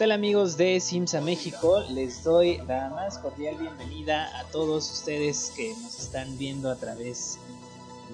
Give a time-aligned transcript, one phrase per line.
[0.00, 1.82] tal amigos de Simsa México?
[1.90, 7.36] Les doy la más cordial bienvenida a todos ustedes que nos están viendo a través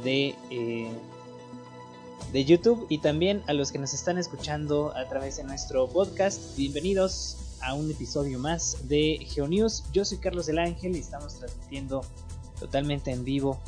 [0.03, 0.91] de, eh,
[2.33, 6.57] de YouTube y también a los que nos están escuchando a través de nuestro podcast.
[6.57, 9.85] Bienvenidos a un episodio más de GeoNews.
[9.93, 12.01] Yo soy Carlos del Ángel y estamos transmitiendo
[12.59, 13.61] totalmente en vivo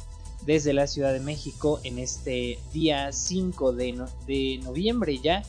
[0.44, 5.44] desde la Ciudad de México en este día 5 de, de noviembre ya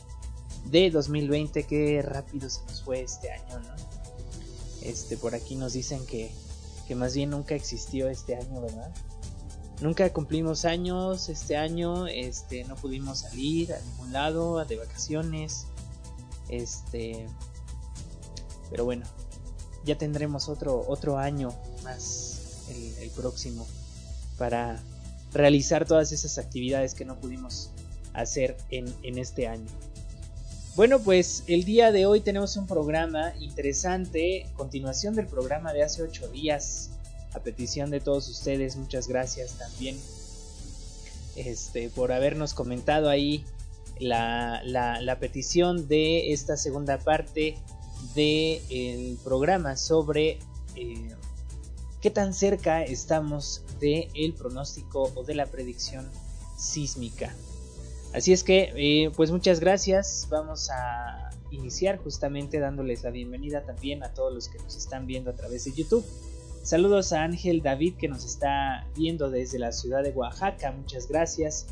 [0.66, 1.64] de 2020.
[1.64, 3.74] Qué rápido se nos fue este año, ¿no?
[4.82, 6.30] Este, por aquí nos dicen que,
[6.88, 8.92] que más bien nunca existió este año, ¿verdad?
[9.80, 15.66] Nunca cumplimos años este año, este, no pudimos salir a ningún lado, de vacaciones,
[16.50, 17.26] este,
[18.68, 19.06] pero bueno,
[19.84, 22.66] ya tendremos otro, otro año más
[23.00, 23.66] el, próximo
[24.38, 24.80] para
[25.32, 27.70] realizar todas esas actividades que no pudimos
[28.12, 29.66] hacer en, en este año.
[30.80, 36.02] Bueno, pues el día de hoy tenemos un programa interesante, continuación del programa de hace
[36.02, 36.92] ocho días,
[37.34, 40.00] a petición de todos ustedes, muchas gracias también
[41.36, 43.44] este, por habernos comentado ahí
[43.98, 47.58] la, la, la petición de esta segunda parte
[48.14, 50.38] del el programa sobre
[50.76, 51.14] eh,
[52.00, 56.08] qué tan cerca estamos del el pronóstico o de la predicción
[56.56, 57.34] sísmica.
[58.12, 60.26] Así es que, eh, pues muchas gracias.
[60.30, 65.30] Vamos a iniciar justamente dándoles la bienvenida también a todos los que nos están viendo
[65.30, 66.04] a través de YouTube.
[66.62, 70.72] Saludos a Ángel David que nos está viendo desde la ciudad de Oaxaca.
[70.72, 71.68] Muchas gracias.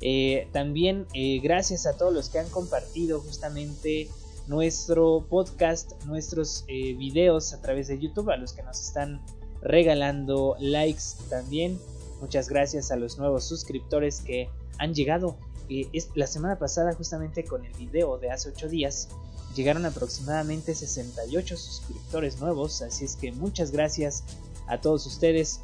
[0.00, 4.08] Eh, también eh, gracias a todos los que han compartido justamente
[4.46, 9.22] nuestro podcast, nuestros videos a través de YouTube, a los que nos están
[9.62, 11.78] regalando likes también.
[12.20, 14.48] Muchas gracias a los nuevos suscriptores que
[14.78, 15.36] han llegado
[15.68, 19.08] es, la semana pasada, justamente con el video de hace 8 días,
[19.54, 24.24] llegaron aproximadamente 68 suscriptores nuevos, así es que muchas gracias
[24.66, 25.60] a todos ustedes.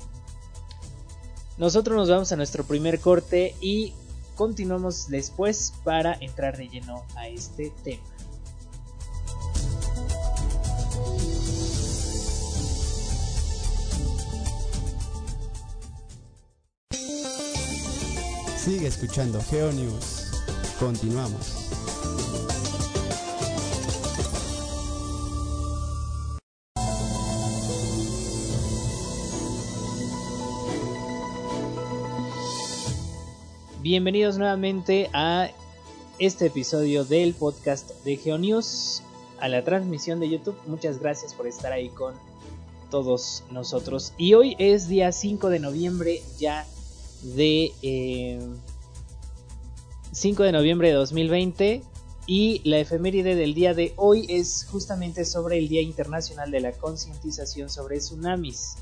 [1.59, 3.95] Nosotros nos vamos a nuestro primer corte y
[4.35, 8.03] continuamos después para entrar de lleno a este tema.
[18.65, 20.31] Sigue escuchando GeoNews.
[20.81, 21.69] Continuamos.
[33.83, 35.51] Bienvenidos nuevamente a
[36.19, 39.03] este episodio del podcast de GeoNews,
[39.41, 40.57] a la transmisión de YouTube.
[40.67, 42.15] Muchas gracias por estar ahí con
[42.91, 44.15] todos nosotros.
[44.17, 46.65] Y hoy es día 5 de noviembre, ya
[47.25, 47.73] de
[50.13, 51.83] 5 eh, de noviembre de 2020
[52.27, 56.73] y la efeméride del día de hoy es justamente sobre el Día Internacional de la
[56.73, 58.77] Concientización sobre Tsunamis.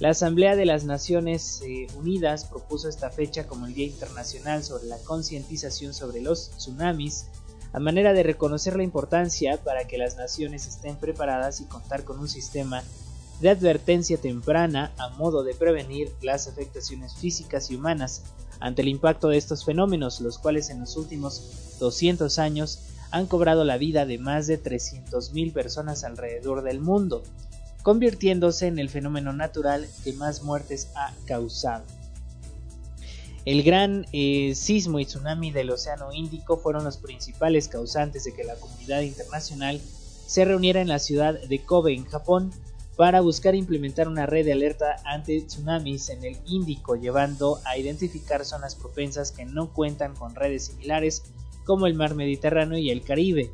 [0.00, 4.86] La Asamblea de las Naciones eh, Unidas propuso esta fecha como el Día Internacional sobre
[4.86, 7.26] la Concientización sobre los Tsunamis,
[7.72, 12.18] a manera de reconocer la importancia para que las naciones estén preparadas y contar con
[12.18, 12.82] un sistema
[13.40, 18.22] de advertencia temprana a modo de prevenir las afectaciones físicas y humanas
[18.60, 22.80] ante el impacto de estos fenómenos, los cuales en los últimos 200 años
[23.10, 27.22] han cobrado la vida de más de 300.000 personas alrededor del mundo,
[27.82, 31.84] convirtiéndose en el fenómeno natural que más muertes ha causado.
[33.46, 38.44] El gran eh, sismo y tsunami del Océano Índico fueron los principales causantes de que
[38.44, 39.80] la comunidad internacional
[40.26, 42.52] se reuniera en la ciudad de Kobe, en Japón,
[43.00, 48.44] para buscar implementar una red de alerta ante tsunamis en el Índico, llevando a identificar
[48.44, 51.22] zonas propensas que no cuentan con redes similares
[51.64, 53.50] como el mar Mediterráneo y el Caribe.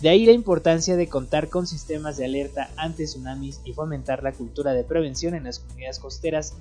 [0.00, 4.32] De ahí la importancia de contar con sistemas de alerta ante tsunamis y fomentar la
[4.32, 6.54] cultura de prevención en las comunidades costeras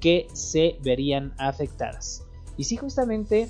[0.00, 2.24] que se verían afectadas.
[2.56, 3.46] Y si justamente,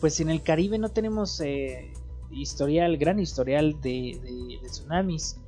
[0.00, 1.90] pues en el Caribe no tenemos eh,
[2.30, 5.38] historial, gran historial de, tsunamis.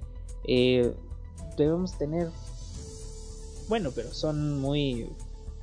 [0.48, 0.92] Eh,
[1.56, 2.30] debemos tener.
[3.68, 5.08] Bueno pero son muy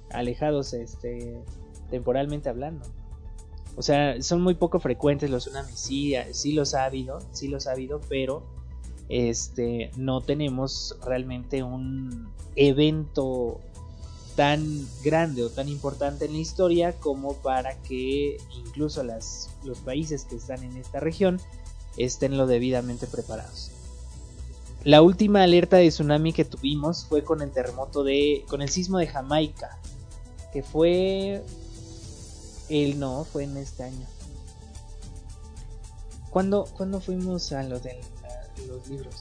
[0.10, 1.42] alejados este
[1.90, 2.86] temporalmente hablando.
[3.76, 5.80] O sea son muy poco frecuentes los tsunamis.
[5.80, 8.44] Sí, sí los ha habido sí los ha habido pero
[9.10, 13.60] este no tenemos realmente un evento
[14.36, 20.26] tan grande o tan importante en la historia como para que incluso las, los países
[20.26, 21.40] que están en esta región
[21.98, 23.72] estén lo debidamente preparados.
[24.84, 28.46] La última alerta de tsunami que tuvimos fue con el terremoto de.
[28.50, 29.80] con el sismo de Jamaica.
[30.52, 31.44] Que fue.
[32.70, 34.06] El no, fue en este año.
[36.30, 36.66] ¿Cuándo,
[37.00, 37.98] fuimos a lo del
[38.68, 39.16] los libros.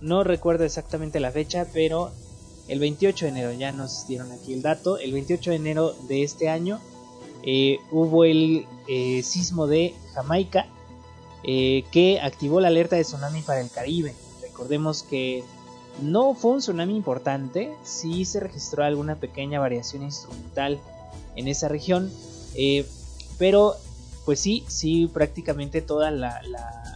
[0.00, 2.10] No recuerdo exactamente la fecha, pero
[2.68, 6.22] el 28 de enero, ya nos dieron aquí el dato, el 28 de enero de
[6.22, 6.80] este año
[7.44, 10.66] eh, hubo el eh, sismo de Jamaica
[11.44, 14.14] eh, que activó la alerta de tsunami para el Caribe.
[14.62, 15.42] Recordemos que
[16.02, 20.78] no fue un tsunami importante, sí se registró alguna pequeña variación instrumental
[21.34, 22.12] en esa región,
[23.38, 23.74] pero
[24.24, 26.40] pues sí, sí prácticamente toda la,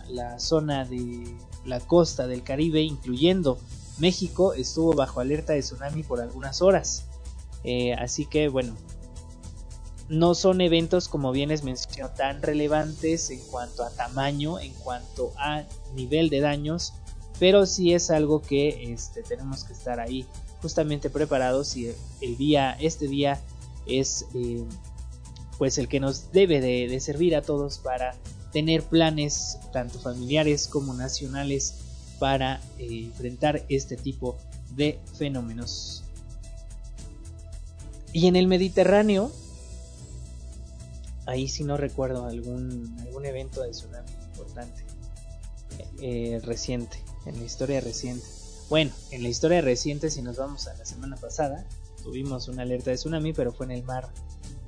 [0.09, 1.35] la zona de
[1.65, 3.59] la costa del Caribe, incluyendo
[3.99, 7.07] México, estuvo bajo alerta de tsunami por algunas horas.
[7.99, 8.77] así que bueno,
[10.09, 15.33] no son eventos, como bien les mencioné, tan relevantes en cuanto a tamaño, en cuanto
[15.37, 15.65] a
[15.97, 16.93] nivel de daños,
[17.39, 20.27] pero sí es algo que este, tenemos que estar ahí
[20.63, 23.41] justamente preparados y el día, este día
[23.87, 24.65] es eh,
[25.59, 28.15] pues el que nos debe de, servir a todos para
[28.53, 31.75] tener planes tanto familiares como nacionales
[32.19, 34.37] para eh, enfrentar este tipo
[34.75, 36.05] de fenómenos.
[38.13, 39.31] Y en el Mediterráneo,
[41.27, 44.85] ahí sí no recuerdo algún, algún evento de tsunami importante
[46.01, 48.27] eh, reciente, en la historia reciente.
[48.69, 51.67] Bueno, en la historia reciente, si nos vamos a la semana pasada,
[52.03, 54.09] tuvimos una alerta de tsunami, pero fue en el mar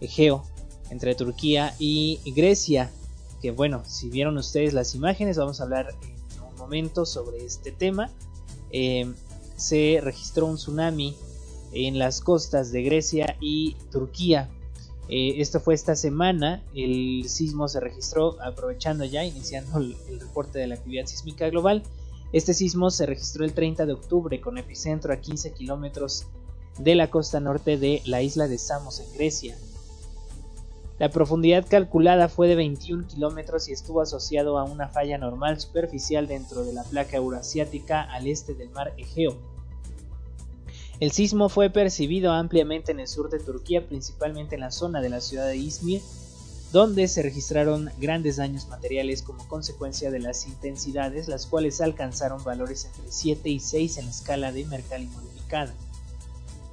[0.01, 0.45] Egeo,
[0.91, 2.91] entre Turquía y Grecia.
[3.41, 7.73] Que bueno, si vieron ustedes las imágenes, vamos a hablar en un momento sobre este
[7.73, 8.11] tema.
[8.71, 9.13] Eh,
[9.57, 11.17] se registró un tsunami
[11.73, 14.49] en las costas de Grecia y Turquía
[15.09, 20.67] eh, esto fue esta semana, el sismo se registró aprovechando ya, iniciando el, reporte de
[20.67, 21.83] la actividad sísmica global.
[22.33, 26.27] Este sismo se registró el 30 de octubre con epicentro a 15 kilómetros
[26.79, 29.57] de la costa norte de la isla de Samos en Grecia.
[30.99, 36.27] La profundidad calculada fue de 21 kilómetros y estuvo asociado a una falla normal superficial
[36.27, 39.39] dentro de la placa eurasiática al este del mar Egeo.
[41.01, 45.09] El sismo fue percibido ampliamente en el sur de Turquía, principalmente en la zona de
[45.09, 46.03] la ciudad de Izmir,
[46.73, 52.85] donde se registraron grandes daños materiales como consecuencia de las intensidades, las cuales alcanzaron valores
[52.85, 55.73] entre 7 y 6 en la escala de Mercalli modificada.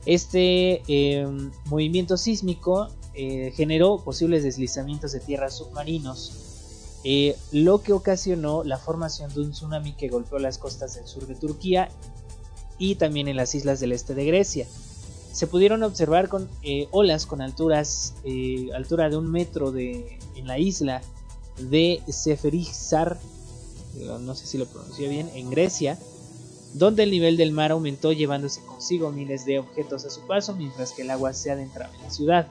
[0.05, 8.63] Este em, movimiento sísmico eh, generó posibles deslizamientos de tierra submarinos, eh, lo que ocasionó
[8.63, 11.89] la formación de un tsunami que golpeó las costas del sur de Turquía
[12.77, 14.67] y también en las islas del este de Grecia.
[15.35, 20.47] Se pudieron observar con eh, olas con alturas, eh, altura de un metro de, en
[20.47, 21.01] la isla
[21.57, 23.19] de Seferizar,
[24.21, 25.99] no sé si lo pronuncié bien, en Grecia,
[26.73, 30.93] donde el nivel del mar aumentó llevándose consigo miles de objetos a su paso mientras
[30.93, 32.47] que el agua se adentraba en la ciudad.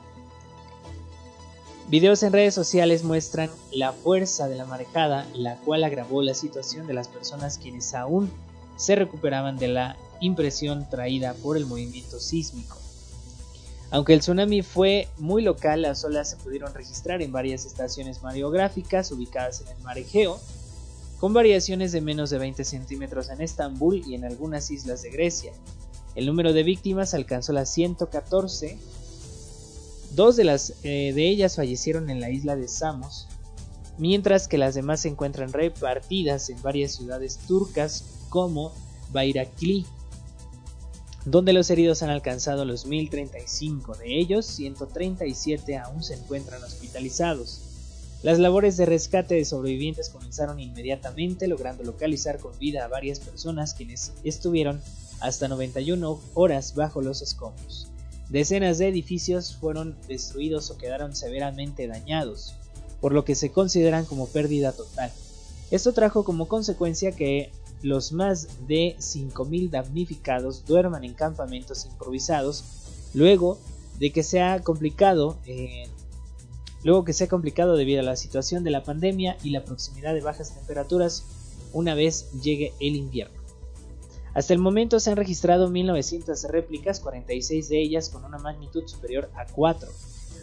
[1.89, 6.87] Videos en redes sociales muestran la fuerza de la marejada, la cual agravó la situación
[6.87, 8.31] de las personas quienes aún
[8.77, 12.77] se recuperaban de la impresión traída por el movimiento sísmico.
[13.91, 19.13] Aunque el tsunami fue muy local, las olas se pudieron registrar en varias estaciones mareográficas
[19.13, 20.41] ubicadas en el mar Egeo,
[21.21, 25.53] con variaciones de menos de 20 centímetros en Estambul y en algunas islas de Grecia.
[26.15, 28.79] El número de víctimas alcanzó las 114.
[30.13, 33.27] Dos eh, de ellas fallecieron en la isla de Samos,
[33.99, 38.73] mientras que las demás se encuentran repartidas en varias ciudades turcas como
[39.13, 39.87] Bayrakli,
[41.25, 47.61] donde los heridos han alcanzado los 1035, de ellos 137 aún se encuentran hospitalizados.
[48.23, 53.75] Las labores de rescate de sobrevivientes comenzaron inmediatamente, logrando localizar con vida a varias personas
[53.75, 54.81] quienes estuvieron
[55.21, 57.89] hasta 91 horas bajo los escombros.
[58.29, 62.55] Decenas de edificios fueron destruidos o quedaron severamente dañados,
[63.01, 65.11] por lo que se consideran como pérdida total.
[65.71, 67.51] Esto trajo como consecuencia que
[67.85, 72.65] los más de 5.000 damnificados duerman en campamentos improvisados
[73.13, 73.59] luego
[73.99, 75.87] de que sea complicado eh,
[76.83, 80.23] luego que sea complicado debido a la situación de la pandemia y la proximidad de
[80.23, 81.25] bajas temperaturas
[81.75, 83.43] una vez llegue el invierno.
[84.33, 89.31] Hasta el momento se han registrado 1900 réplicas, 46 de ellas con una magnitud superior
[89.35, 89.89] a 4,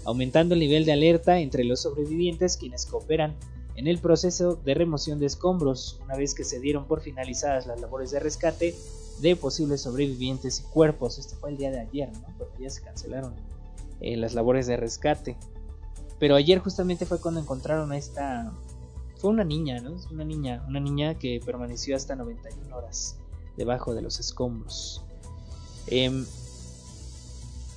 [0.05, 3.35] aumentando el nivel de alerta entre los sobrevivientes quienes cooperan
[3.75, 7.79] en el proceso de remoción de escombros, una vez que se dieron por finalizadas las
[7.79, 8.75] labores de rescate
[9.21, 11.19] de posibles sobrevivientes y cuerpos.
[11.19, 12.09] Esto fue el día de ayer.
[12.37, 13.33] Porque ya se cancelaron
[14.01, 15.37] eh, las labores de rescate.
[16.19, 18.51] Pero ayer justamente fue cuando encontraron a esta...
[19.17, 19.95] Fue una niña, ¿no?
[20.11, 23.17] Una niña, una niña que permaneció hasta 91 horas
[23.55, 25.03] debajo de los escombros.
[25.87, 26.25] Em,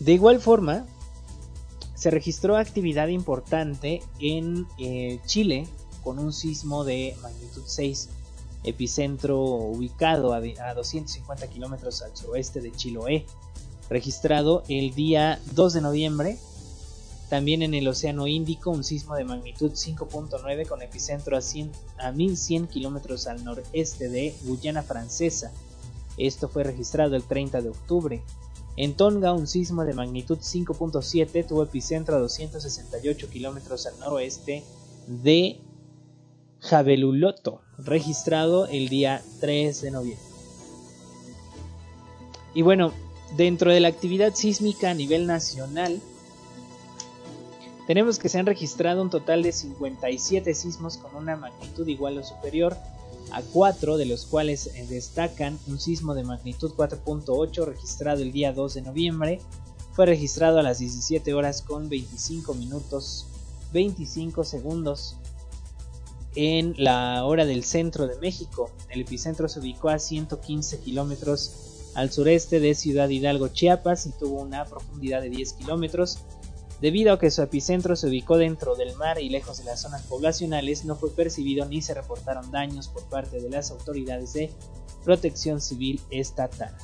[0.01, 0.87] de igual forma,
[1.95, 5.67] se registró actividad importante en eh, Chile
[6.05, 8.11] con un sismo de magnitud 6
[8.65, 13.27] epicentro ubicado a, 250 kilómetros al suroeste de Chiloé,
[13.89, 16.39] registrado el día 2 de noviembre.
[17.29, 22.13] También en el Océano Índico, un sismo de magnitud 5.9 con epicentro a, 100, a
[22.13, 25.51] 1100 kilómetros al noreste de Guyana Francesa.
[26.17, 28.23] Esto fue registrado el 30 de octubre.
[28.77, 34.65] En Tonga, un sismo de magnitud 5.7 tuvo epicentro a 268 kilómetros al noroeste
[35.07, 35.61] de
[36.65, 40.25] Jabeluloto, registrado el día 3 de noviembre.
[42.55, 42.93] Y bueno,
[43.37, 46.01] dentro de la actividad sísmica a nivel nacional,
[47.87, 52.25] tenemos que se han registrado un total de 57 sismos con una magnitud igual o
[52.25, 52.75] superior
[53.31, 58.55] a 4, de los cuales eh, destacan un sismo de magnitud 4.8 registrado el día
[58.55, 59.41] 2 de noviembre.
[59.93, 63.27] Fue registrado a las 17 horas con 25 minutos
[63.75, 65.17] 25 segundos
[66.35, 68.71] en la hora del centro de México.
[68.89, 74.41] El epicentro se ubicó a 115 kilómetros al sureste de Ciudad Hidalgo, Chiapas y tuvo
[74.41, 76.19] una profundidad de 10 kilómetros.
[76.81, 80.03] Debido a que su epicentro se ubicó dentro del mar y lejos de las zonas
[80.03, 84.51] poblacionales, no fue percibido ni se reportaron daños por parte de las autoridades de
[85.05, 86.75] protección civil estatal.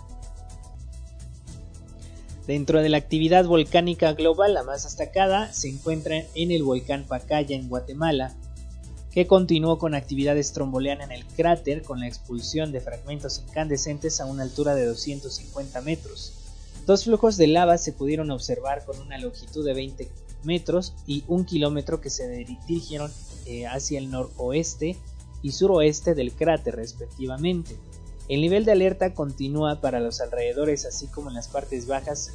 [2.46, 7.54] Dentro de la actividad volcánica global, la más destacada se encuentra en el volcán Pacaya
[7.54, 8.34] en Guatemala,
[9.12, 14.26] que continuó con actividades tromboleana en el cráter con la expulsión de fragmentos incandescentes a
[14.26, 16.34] una altura de 250 metros.
[16.86, 20.08] Dos flujos de lava se pudieron observar con una longitud de 20
[20.44, 23.10] metros y un kilómetro que se dirigieron
[23.46, 24.96] eh, hacia el noroeste
[25.42, 27.76] y suroeste del cráter respectivamente.
[28.28, 32.32] El nivel de alerta continúa para los alrededores así como en las partes bajas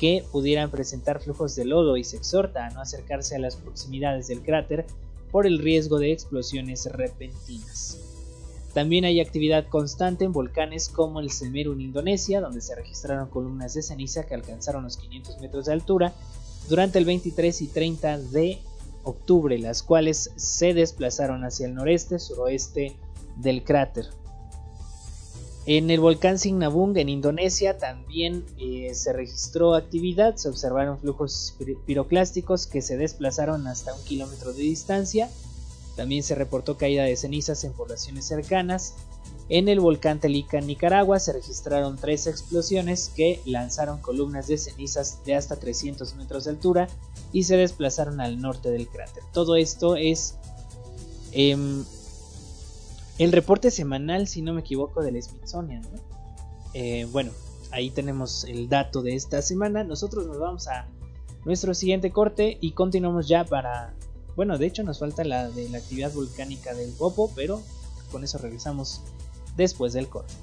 [0.00, 4.26] que pudieran presentar flujos de lodo y se exhorta a no acercarse a las proximidades
[4.28, 4.86] del cráter
[5.34, 7.98] por el riesgo de explosiones repentinas.
[8.72, 13.74] También hay actividad constante en volcanes como el Semeru en Indonesia, donde se registraron columnas
[13.74, 16.14] de ceniza que alcanzaron los 500 metros de altura
[16.68, 18.60] durante el 23 y 30 de
[19.02, 22.96] octubre, las cuales se desplazaron hacia el noreste, suroeste
[23.34, 24.06] del cráter.
[25.66, 31.56] En el volcán Signabung en Indonesia también eh, se registró actividad, se observaron flujos
[31.86, 35.30] piroclásticos que se desplazaron hasta un kilómetro de distancia
[35.96, 38.94] también se reportó caída de cenizas en poblaciones cercanas.
[39.48, 45.24] En el volcán Telica, en Nicaragua, se registraron tres explosiones que lanzaron columnas de cenizas
[45.24, 46.88] de hasta 300 metros de altura
[47.32, 49.22] y se desplazaron al norte del cráter.
[49.32, 50.34] Todo esto es
[51.32, 51.84] em,
[53.18, 55.82] el reporte semanal, si no me equivoco, del Smithsonian.
[56.72, 57.32] Eh, bueno,
[57.70, 59.84] ahí tenemos el dato de esta semana.
[59.84, 60.88] Nosotros nos vamos a
[61.44, 63.94] nuestro siguiente corte y continuamos ya para
[64.36, 67.62] bueno, de hecho nos falta la de la actividad volcánica del Popo, pero
[68.10, 69.02] con eso regresamos
[69.56, 70.34] después del corte.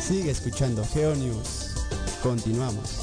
[0.00, 1.70] Sigue escuchando GeoNews.
[2.20, 2.99] Continuamos.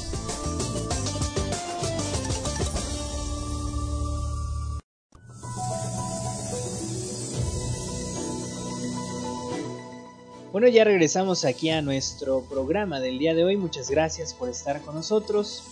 [10.50, 13.58] Bueno, ya regresamos aquí a nuestro programa del día de hoy.
[13.58, 15.62] Muchas gracias por estar con nosotros.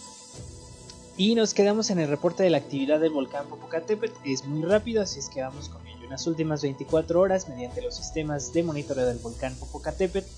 [1.16, 4.12] Y nos quedamos en el reporte de la actividad del volcán Popocatépetl.
[4.22, 6.04] Es muy rápido, así es que vamos con ello.
[6.04, 10.28] En las últimas 24 horas, mediante los sistemas de monitoreo del volcán Popocatépetl,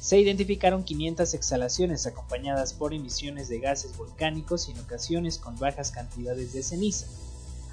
[0.00, 5.90] se identificaron 500 exhalaciones acompañadas por emisiones de gases volcánicos y en ocasiones con bajas
[5.90, 7.06] cantidades de ceniza.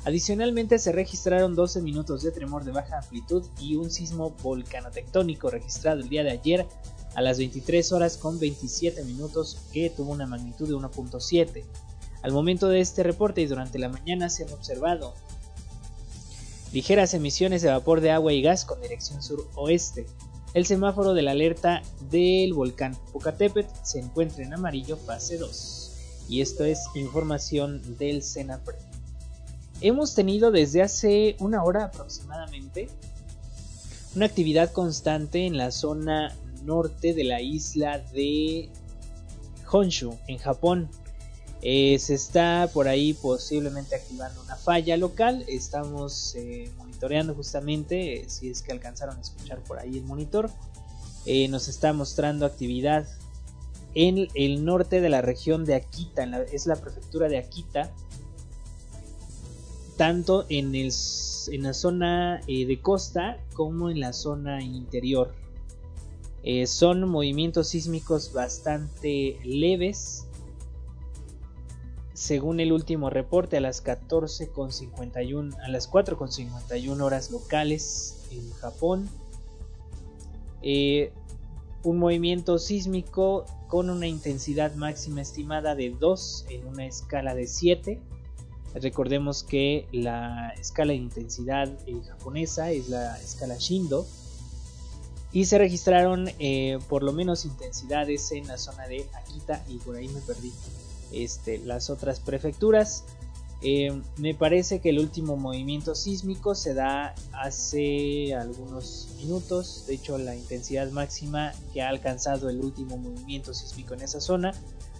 [0.08, 6.00] Adicionalmente se registraron 12 minutos de tremor de baja amplitud y un sismo volcanotectónico registrado
[6.00, 6.66] el día de ayer
[7.14, 11.66] a las 23 horas con 27 minutos que tuvo una magnitud de 1.7.
[12.22, 15.14] Al momento de este reporte y durante la mañana se han observado
[16.72, 20.06] ligeras emisiones de vapor de agua y gas con dirección sur-oeste.
[20.54, 25.92] El semáforo de la alerta del volcán Popocatépetl se encuentra en amarillo fase 2.
[26.30, 28.87] Y esto es información del SENAPRED
[29.82, 32.90] hemos tenido desde hace una hora aproximadamente
[34.16, 38.70] una actividad constante en la zona norte de la isla de
[39.72, 40.90] Honshu, en Japón.
[41.62, 45.46] Eh, se está por ahí posiblemente activando una falla local.
[45.48, 50.50] Estamos eh, monitoreando justamente, eh, si es que alcanzaron a escuchar por ahí el monitor.
[51.50, 53.06] nos está mostrando actividad
[53.94, 57.92] en el norte de la región de Akita, es la prefectura de Akita,
[59.98, 60.94] tanto en, el,
[61.52, 65.34] en la zona eh, de costa como en la zona interior.
[66.44, 70.28] Eh, son movimientos sísmicos bastante leves.
[72.14, 79.08] según el último reporte a las 14.51 a las 4.51 horas locales en Japón
[80.64, 81.12] eh,
[81.84, 88.02] un movimiento sísmico con una intensidad máxima estimada de 2 en una escala de 7
[88.74, 94.06] recordemos que la escala de intensidad eh, japonesa es la escala Shindo
[95.32, 99.96] y se registraron eh, por lo menos intensidades en la zona de Akita y por
[99.96, 100.52] ahí me perdí
[101.12, 103.04] este, las otras prefecturas.
[103.62, 109.86] Eh, me parece que el último movimiento sísmico se da hace algunos minutos.
[109.88, 114.54] De hecho, la intensidad máxima que ha alcanzado el último movimiento sísmico en esa zona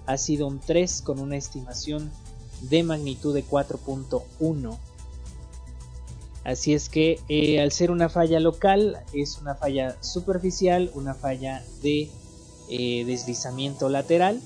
[0.08, 2.12] ha sido un 3 con una estimación
[2.62, 4.78] de magnitud de 4.1.
[6.44, 11.64] Así es que eh, al ser una falla local es una falla superficial, una falla
[11.82, 12.10] de
[12.70, 14.42] eh, deslizamiento lateral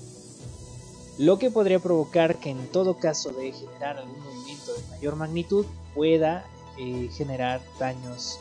[1.22, 5.65] lo que podría provocar que en todo caso de generar algún movimiento de mayor magnitud
[5.94, 6.46] pueda
[6.80, 8.39] eh, generar daños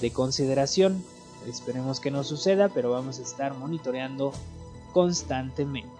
[0.00, 1.02] de consideración.
[1.48, 4.32] Esperemos que no suceda, pero vamos a estar monitoreando
[4.92, 5.95] constantemente.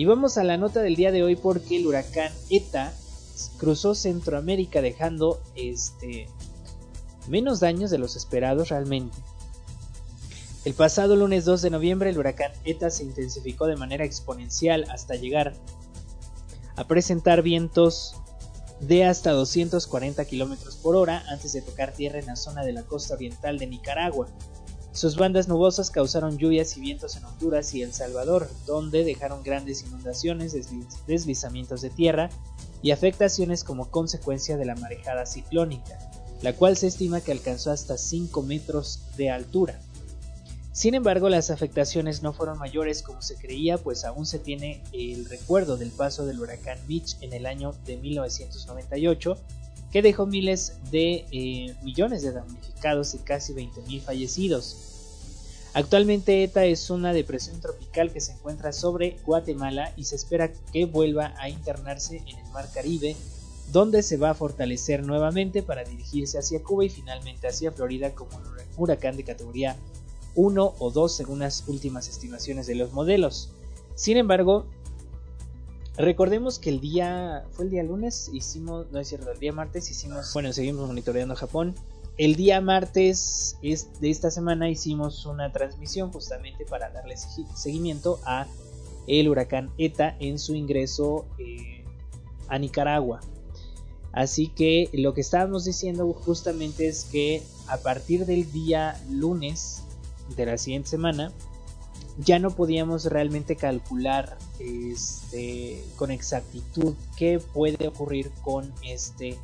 [0.00, 2.90] Y vamos a la nota del día de hoy porque el huracán ETA
[3.58, 6.26] cruzó Centroamérica dejando este
[7.28, 9.18] menos daños de los esperados realmente.
[10.64, 15.16] El pasado lunes 2 de noviembre el huracán ETA se intensificó de manera exponencial hasta
[15.16, 15.52] llegar
[16.76, 18.14] a presentar vientos
[18.80, 22.84] de hasta 240 km por hora antes de tocar tierra en la zona de la
[22.84, 24.28] costa oriental de Nicaragua.
[24.92, 29.82] Sus bandas nubosas causaron lluvias y vientos en Honduras y El Salvador, donde dejaron grandes
[29.82, 30.56] inundaciones,
[31.06, 32.28] deslizamientos de tierra
[32.82, 35.98] y afectaciones como consecuencia de la marejada ciclónica,
[36.42, 39.80] la cual se estima que alcanzó hasta 5 metros de altura.
[40.72, 45.26] Sin embargo, las afectaciones no fueron mayores como se creía, pues aún se tiene el
[45.26, 49.36] recuerdo del paso del huracán Mitch en el año de 1998,
[49.90, 54.90] que dejó miles de eh, millones de damnificados y casi 20.000 fallecidos.
[55.72, 60.84] Actualmente ETA es una depresión tropical que se encuentra sobre Guatemala y se espera que
[60.84, 63.16] vuelva a internarse en el Mar Caribe,
[63.70, 68.36] donde se va a fortalecer nuevamente para dirigirse hacia Cuba y finalmente hacia Florida como
[68.36, 68.44] un
[68.76, 69.76] huracán de categoría
[70.34, 73.50] uno o dos según las últimas estimaciones de los modelos.
[73.94, 74.66] Sin embargo,
[76.00, 79.90] recordemos que el día, fue el día lunes, hicimos, no es cierto, el día martes
[79.90, 81.74] hicimos, bueno, seguimos monitoreando Japón.
[82.16, 88.46] El día martes de esta semana hicimos una transmisión justamente para darle seguimiento a
[89.06, 91.84] el huracán ETA en su ingreso eh,
[92.48, 93.20] a Nicaragua.
[94.12, 99.84] Así que lo que estábamos diciendo justamente es que a partir del día lunes
[100.36, 101.32] de la siguiente semana,
[102.24, 109.38] ya no podíamos realmente calcular este, con exactitud qué puede ocurrir con este,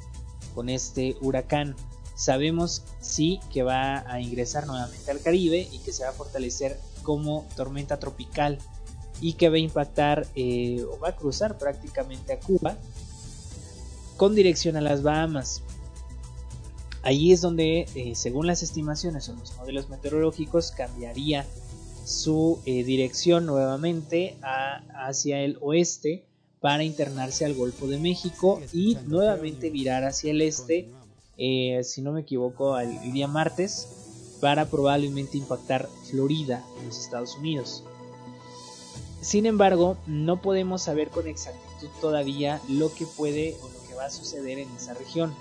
[0.54, 1.74] con este huracán.
[2.14, 6.78] Sabemos sí que va a ingresar nuevamente al Caribe y que se va a fortalecer
[7.02, 8.58] como tormenta tropical
[9.20, 12.76] y que va a impactar eh, o va a cruzar prácticamente a Cuba
[14.16, 15.62] con dirección a las Bahamas.
[17.02, 21.46] Allí es donde, eh, según las estimaciones o los modelos meteorológicos, cambiaría
[22.06, 24.36] su eh, dirección nuevamente
[24.94, 26.24] hacia el oeste
[26.60, 30.88] para internarse al Golfo de México y nuevamente virar hacia el este,
[31.36, 33.88] eh, si no me equivoco, el día martes,
[34.40, 37.82] para probablemente impactar Florida, en los Estados Unidos.
[39.20, 44.04] Sin embargo, no podemos saber con exactitud todavía lo que puede o lo que va
[44.04, 45.34] a suceder en esa región.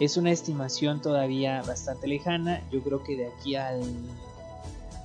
[0.00, 2.60] Es una estimación todavía bastante lejana.
[2.72, 3.82] Yo creo que de aquí al,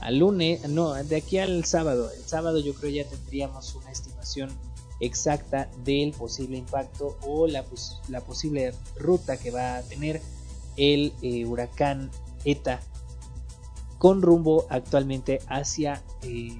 [0.02, 2.12] al lunes, no, de aquí al sábado.
[2.12, 4.50] El sábado yo creo ya tendríamos una estimación
[5.00, 7.64] exacta del posible impacto o la,
[8.22, 10.22] posible ruta que va a tener
[10.76, 12.10] el eh, huracán
[12.46, 12.80] ETA
[13.98, 16.56] con rumbo actualmente hacia eh,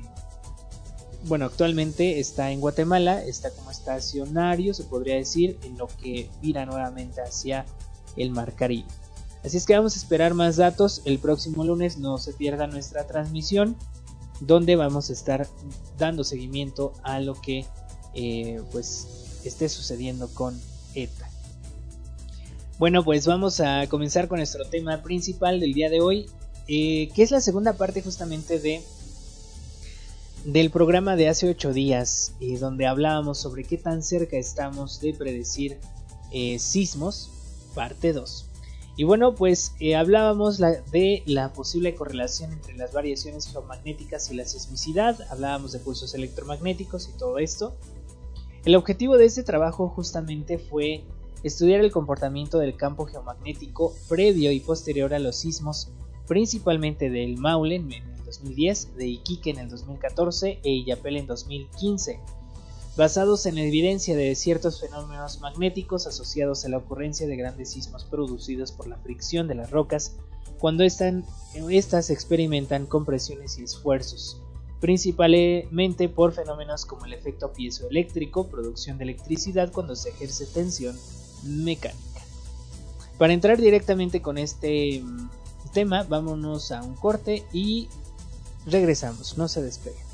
[1.26, 6.66] bueno actualmente está en Guatemala está como estacionario se podría decir en lo que vira
[6.66, 7.66] nuevamente hacia
[8.16, 8.88] el Mar Caribe.
[9.44, 13.08] Así es que vamos a esperar más datos el próximo lunes, no se pierda nuestra
[13.08, 13.78] transmisión
[14.40, 15.48] donde vamos a estar
[15.98, 17.66] dando seguimiento a lo que
[18.14, 20.60] eh, pues esté sucediendo con
[20.96, 21.30] ETA.
[22.78, 26.30] Bueno, pues vamos a comenzar con nuestro tema principal del día de hoy,
[26.68, 28.82] eh, que es la segunda parte justamente de
[30.46, 35.14] del programa de hace ocho días, eh, donde hablábamos sobre qué tan cerca estamos de
[35.14, 35.80] predecir
[36.58, 37.32] sismos
[37.74, 38.47] parte 2.
[38.98, 44.44] Y bueno, pues eh, hablábamos de la posible correlación entre las variaciones geomagnéticas y la
[44.44, 47.76] sismicidad, hablábamos de pulsos electromagnéticos y todo esto.
[48.66, 51.04] El objetivo de este trabajo justamente fue
[51.44, 55.92] estudiar el comportamiento del campo geomagnético previo y posterior a los sismos,
[56.28, 62.20] principalmente del Maule en el 2010, de Iquique en el 2014 e Illapel en 2015,
[62.98, 68.72] basados en evidencia de ciertos fenómenos magnéticos asociados a la ocurrencia de grandes sismos producidos
[68.72, 70.18] por la fricción de las rocas
[70.60, 74.42] cuando estas experimentan compresiones y esfuerzos,
[74.80, 80.98] principalmente por fenómenos como el efecto piezoeléctrico, producción de electricidad cuando se ejerce tensión
[81.44, 82.02] mecánica.
[83.20, 85.30] Para entrar directamente con este mm,
[85.74, 87.90] tema, vámonos a un corte y
[88.66, 90.07] regresamos, no se despeguen.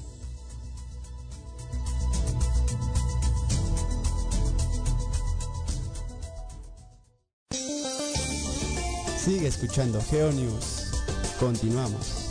[9.24, 10.92] Sigue escuchando GeoNews.
[11.40, 12.23] Continuamos.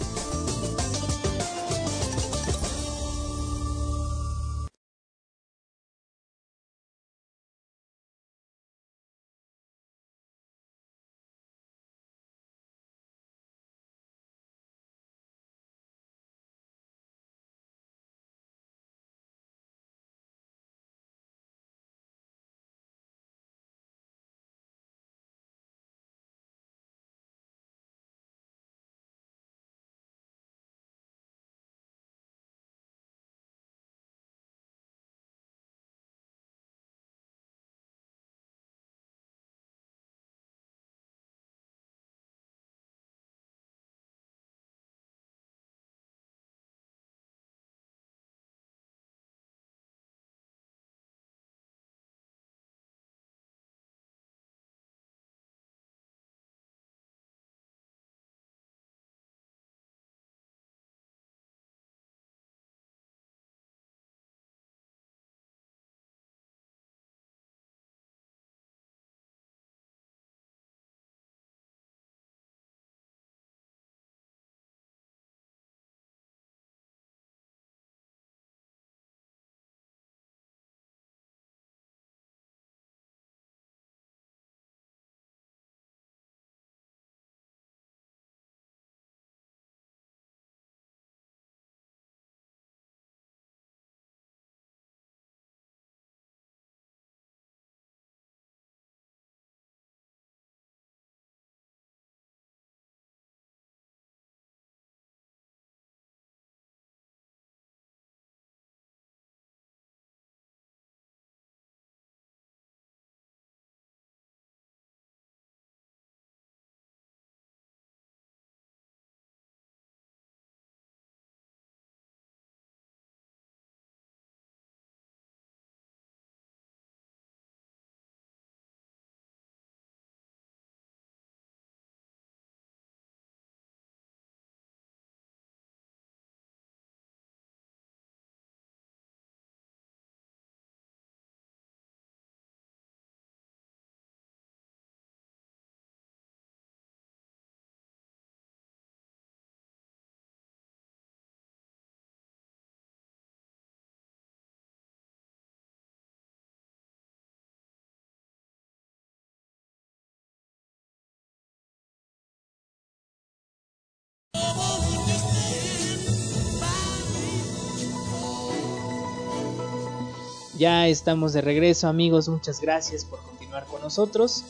[170.62, 172.29] Ya estamos de regreso, amigos.
[172.29, 174.44] Muchas gracias por continuar con nosotros.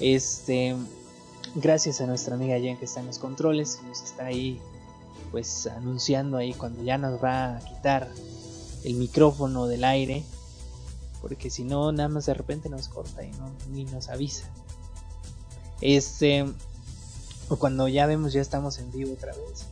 [0.00, 0.74] Este,
[1.54, 4.60] gracias a nuestra amiga Jen que está en los controles, nos está ahí
[5.30, 8.10] pues anunciando ahí cuando ya nos va a quitar
[8.82, 10.24] el micrófono del aire,
[11.22, 14.50] porque si no nada más de repente nos corta y no ni nos avisa.
[15.80, 16.46] Este
[17.48, 19.66] o cuando ya vemos ya estamos en vivo otra vez.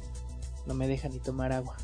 [0.65, 1.77] No me deja ni tomar agua.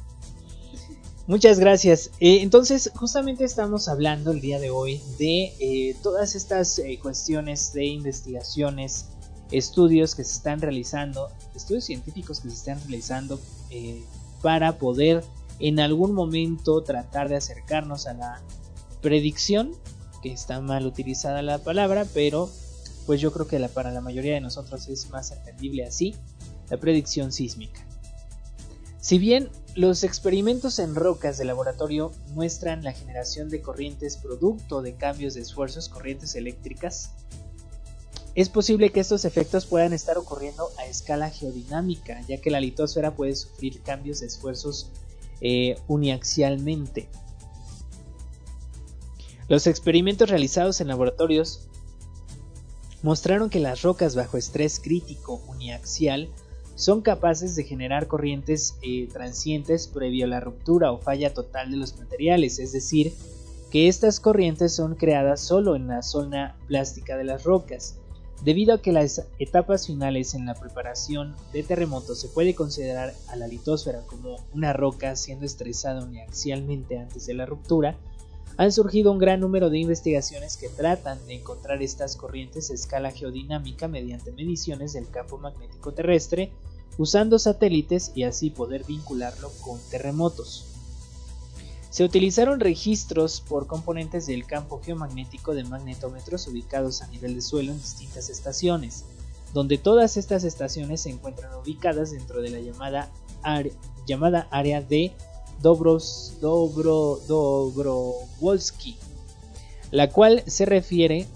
[1.29, 2.11] Muchas gracias.
[2.21, 7.75] Eh, entonces, justamente estamos hablando el día de hoy de eh, todas estas eh, cuestiones
[7.75, 9.11] de investigaciones,
[9.51, 13.39] estudios que se están realizando, estudios científicos que se están realizando
[14.41, 15.23] para poder
[15.59, 18.43] en algún momento tratar de acercarnos a la
[19.03, 19.73] predicción,
[20.23, 22.49] que está mal utilizada la palabra, pero
[23.05, 26.15] pues yo creo que la, para la mayoría de nosotros es más entendible así,
[26.71, 27.88] la predicción sísmica.
[29.01, 34.97] Si bien los experimentos en rocas de laboratorio muestran la generación de corrientes producto de
[34.97, 37.13] cambios de esfuerzos, corrientes eléctricas,
[38.35, 43.15] es posible que estos efectos puedan estar ocurriendo a escala geodinámica, ya que la litosfera
[43.15, 44.91] puede sufrir cambios de esfuerzos
[45.41, 47.09] eh, uniaxialmente.
[49.49, 51.69] Los experimentos realizados en laboratorios
[53.03, 56.29] mostraron que las rocas bajo estrés crítico uniaxial
[56.79, 61.77] son capaces de generar corrientes eh, transientes previo a la ruptura o falla total de
[61.77, 63.13] los materiales, es decir,
[63.73, 67.97] que estas corrientes son creadas solo en la zona plástica de las rocas.
[68.45, 73.35] Debido a que las etapas finales en la preparación de terremotos se puede considerar a
[73.35, 77.97] la litosfera como una roca siendo estresada uniaxialmente antes de la ruptura,
[78.57, 83.13] han surgido un gran número de investigaciones que tratan de encontrar estas corrientes a escala
[83.13, 86.51] geodinámica mediante mediciones del campo magnético terrestre,
[86.97, 90.67] usando satélites y así poder vincularlo con terremotos.
[91.91, 97.73] Se utilizaron registros por componentes del campo geomagnético de magnetómetros ubicados a nivel de suelo
[97.73, 99.05] en distintas estaciones,
[99.55, 103.11] donde todas estas estaciones se encuentran ubicadas dentro de la llamada,
[104.07, 105.13] llamada área de
[105.61, 108.97] Dobros, Dobro, Dobrovolsky,
[109.91, 111.27] la cual se refiere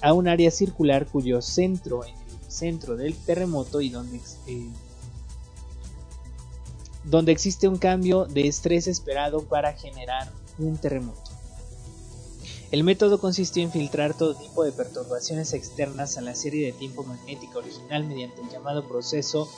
[0.00, 4.70] a un área circular cuyo centro en el centro del terremoto y donde, eh,
[7.04, 11.30] donde existe un cambio de estrés esperado para generar un terremoto.
[12.70, 17.02] El método consistió en filtrar todo tipo de perturbaciones externas a la serie de tiempo
[17.02, 19.48] magnética original mediante el llamado proceso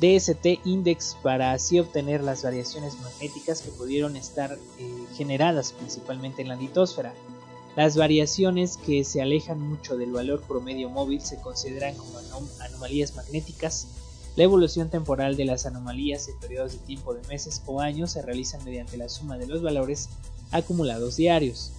[0.00, 6.48] DST index para así obtener las variaciones magnéticas que pudieron estar eh, generadas principalmente en
[6.48, 7.12] la litosfera.
[7.76, 12.18] Las variaciones que se alejan mucho del valor promedio móvil se consideran como
[12.60, 13.86] anomalías magnéticas.
[14.36, 18.22] La evolución temporal de las anomalías en periodos de tiempo de meses o años se
[18.22, 20.08] realiza mediante la suma de los valores
[20.50, 21.72] acumulados diarios.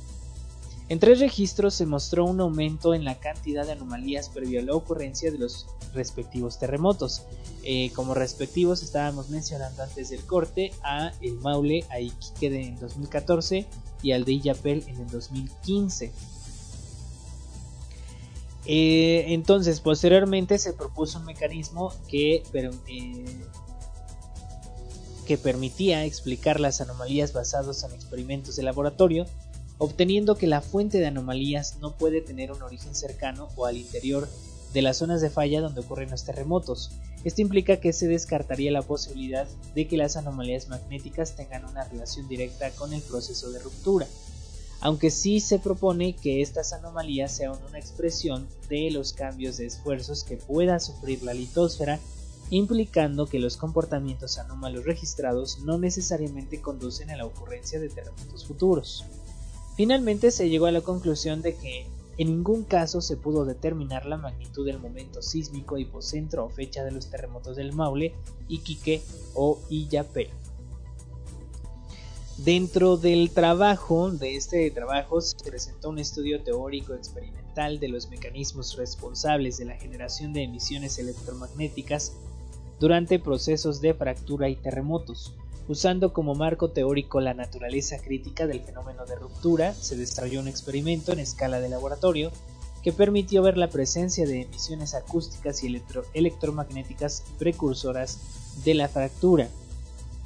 [0.94, 4.76] En tres registros se mostró un aumento en la cantidad de anomalías previo a la
[4.76, 7.24] ocurrencia de los respectivos terremotos.
[7.64, 13.66] Eh, como respectivos estábamos mencionando antes del corte a el Maule, a Iquique en 2014
[14.04, 16.12] y al de Illapel en el 2015.
[18.68, 23.26] Eh, entonces, posteriormente se propuso un mecanismo que, eh,
[25.26, 29.26] que permitía explicar las anomalías basadas en experimentos de laboratorio
[29.78, 34.28] obteniendo que la fuente de anomalías no puede tener un origen cercano o al interior
[34.74, 36.92] de las zonas de falla donde ocurren los terremotos.
[37.24, 42.28] Esto implica que se descartaría la posibilidad de que las anomalías magnéticas tengan una relación
[42.28, 44.08] directa con el proceso de ruptura,
[44.82, 50.26] aunque sí se propone que estas anomalías sean una expresión de los cambios de esfuerzos
[50.26, 52.00] que pueda sufrir la litosfera,
[52.50, 59.06] implicando que los comportamientos anómalos registrados no necesariamente conducen a la ocurrencia de terremotos futuros.
[59.76, 64.18] Finalmente se llegó a la conclusión de que en ningún caso se pudo determinar la
[64.18, 68.14] magnitud del momento sísmico hipocentro o fecha de los terremotos del Maule,
[68.48, 69.02] Iquique
[69.34, 70.30] o Illapel.
[72.38, 78.76] Dentro del trabajo, de este trabajo, se presentó un estudio teórico experimental de los mecanismos
[78.76, 82.14] responsables de la generación de emisiones electromagnéticas
[82.80, 85.36] durante procesos de fractura y terremotos.
[85.68, 91.14] Usando como marco teórico la naturaleza crítica del fenómeno de ruptura, se desarrolló un experimento
[91.14, 92.32] en escala de laboratorio
[92.84, 95.82] que permitió ver la presencia de emisiones acústicas y
[96.14, 98.20] electromagnéticas precursoras
[98.66, 99.48] de la fractura.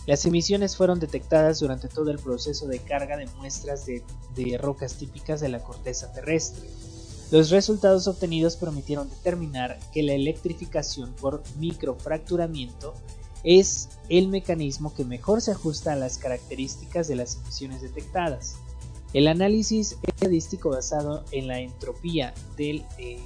[0.07, 5.39] Las emisiones fueron detectadas durante todo el proceso de carga de muestras de rocas típicas
[5.39, 6.67] de la corteza terrestre.
[7.29, 12.95] Los resultados obtenidos permitieron determinar que la electrificación por microfracturamiento
[13.47, 18.57] es el mecanismo que mejor se ajusta a las características de las emisiones detectadas.
[19.13, 23.21] El análisis estadístico basado en la entropía del eh,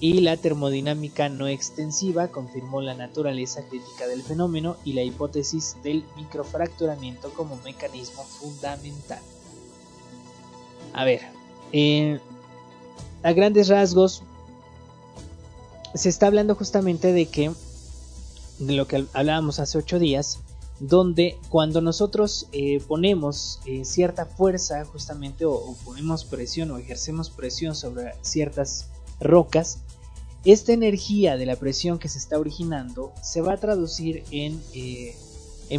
[0.00, 6.04] y la termodinámica no extensiva confirmó la naturaleza crítica del fenómeno y la hipótesis del
[6.16, 9.20] microfracturamiento como mecanismo fundamental.
[10.94, 11.20] A ver,
[11.72, 12.18] eh,
[13.22, 14.22] a grandes rasgos
[15.96, 17.52] se está hablando justamente de que,
[18.58, 20.40] de lo que hablábamos hace ocho días,
[20.78, 27.74] donde cuando nosotros eh, ponemos eh, cierta fuerza justamente o, ponemos presión o ejercemos presión
[27.74, 28.86] sobre ciertas
[29.20, 29.78] rocas,
[30.44, 35.16] esta energía de la presión que se está originando se va a traducir en, eh,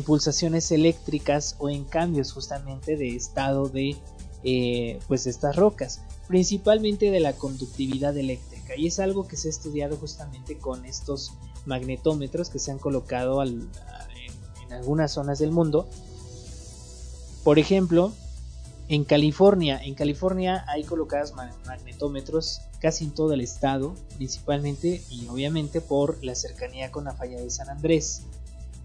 [0.06, 3.95] pulsaciones eléctricas o en cambios justamente de estado de
[5.08, 9.97] pues estas rocas, principalmente de la conductividad eléctrica y es algo que se ha estudiado
[9.97, 11.34] justamente con estos
[11.65, 13.69] magnetómetros que se han colocado en,
[14.71, 15.88] algunas zonas del mundo.
[17.43, 18.12] Por ejemplo,
[18.89, 21.34] en California, en California hay colocados
[21.65, 27.39] magnetómetros casi en todo el estado, principalmente y obviamente por la cercanía con la falla
[27.39, 28.23] de San Andrés.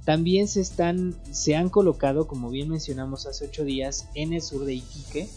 [0.05, 4.64] también se, están, se han colocado, como bien mencionamos hace ocho días, en el sur
[4.64, 5.29] de Iquique,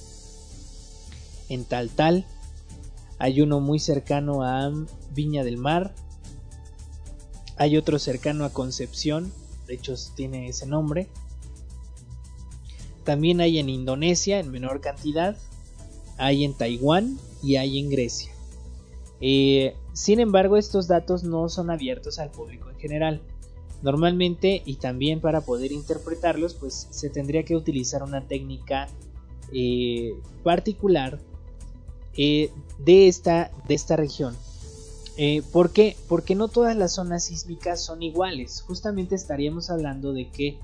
[1.49, 2.25] en Taltal.
[3.17, 4.71] Hay uno muy cercano a
[5.11, 5.93] Viña del Mar.
[7.57, 9.31] Hay otro cercano a Concepción,
[9.67, 11.07] de hecho tiene ese nombre.
[13.05, 15.37] También hay en Indonesia en menor cantidad.
[16.17, 18.31] Hay en Taiwán y hay en Grecia.
[19.21, 23.21] Eh, sin embargo, estos datos no son abiertos al público en general.
[23.81, 28.87] Normalmente y también para poder interpretarlos, pues se tendría que utilizar una técnica
[29.53, 31.19] eh, particular
[32.17, 34.35] eh, de, esta, de esta región.
[35.17, 35.95] Eh, ¿Por qué?
[36.09, 38.61] Porque no todas las zonas sísmicas son iguales.
[38.61, 40.59] Justamente estaríamos hablando de que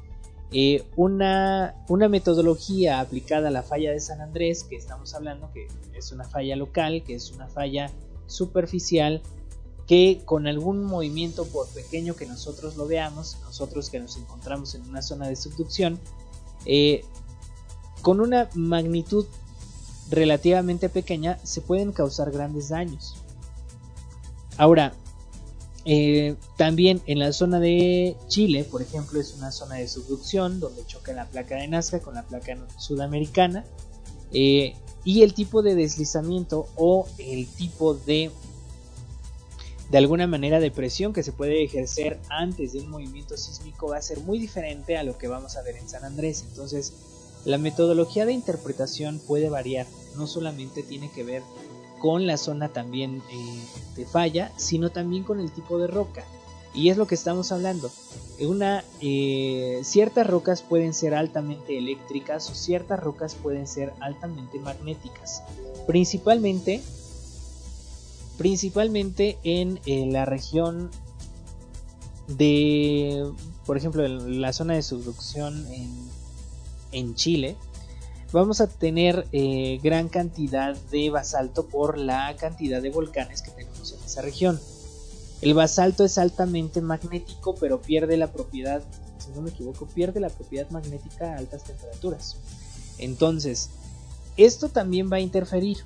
[0.98, 6.12] una, una, metodología aplicada a la falla de San Andrés, que estamos hablando que es
[6.12, 7.90] una falla local, que es una falla
[8.28, 9.22] superficial,
[9.92, 14.88] que con algún movimiento, por pequeño que nosotros lo veamos, nosotros que nos encontramos en
[14.88, 16.00] una zona de subducción,
[16.66, 17.04] eh,
[18.02, 19.26] con una magnitud
[20.12, 23.16] relativamente pequeña se pueden causar grandes daños.
[24.58, 24.94] Ahora,
[25.86, 30.86] eh, también en la zona de Chile, por ejemplo, es una zona de subducción donde
[30.86, 33.66] choca la placa de Nazca con la placa sudamericana.
[34.34, 38.32] Eh, y el tipo de deslizamiento o el tipo de
[39.90, 43.98] de alguna manera de presión que se puede ejercer antes de un movimiento sísmico va
[43.98, 46.46] a ser muy diferente a lo que vamos a ver en San Andrés.
[46.48, 46.94] Entonces,
[47.46, 51.44] la metodología de interpretación puede variar, no solamente tiene que ver
[52.00, 53.62] con la zona también eh,
[53.96, 56.24] de falla, sino también con el tipo de roca.
[56.74, 57.92] Y es lo que estamos hablando.
[58.40, 65.44] Una, eh, ciertas rocas pueden ser altamente eléctricas o ciertas rocas pueden ser altamente magnéticas.
[65.86, 66.82] Principalmente
[68.42, 70.90] principalmente en eh, la región
[72.28, 73.32] de,
[73.68, 76.10] por ejemplo, la zona de subducción en,
[77.16, 77.56] Chile,
[78.32, 83.92] vamos a tener eh, gran cantidad de basalto por la cantidad de volcanes que tenemos
[83.94, 84.60] en esa región.
[85.42, 88.84] El basalto es altamente magnético, pero pierde la propiedad,
[89.18, 92.38] si no me equivoco, pierde la propiedad magnética a altas temperaturas.
[93.00, 93.70] Entonces,
[94.38, 95.78] esto también va a interferir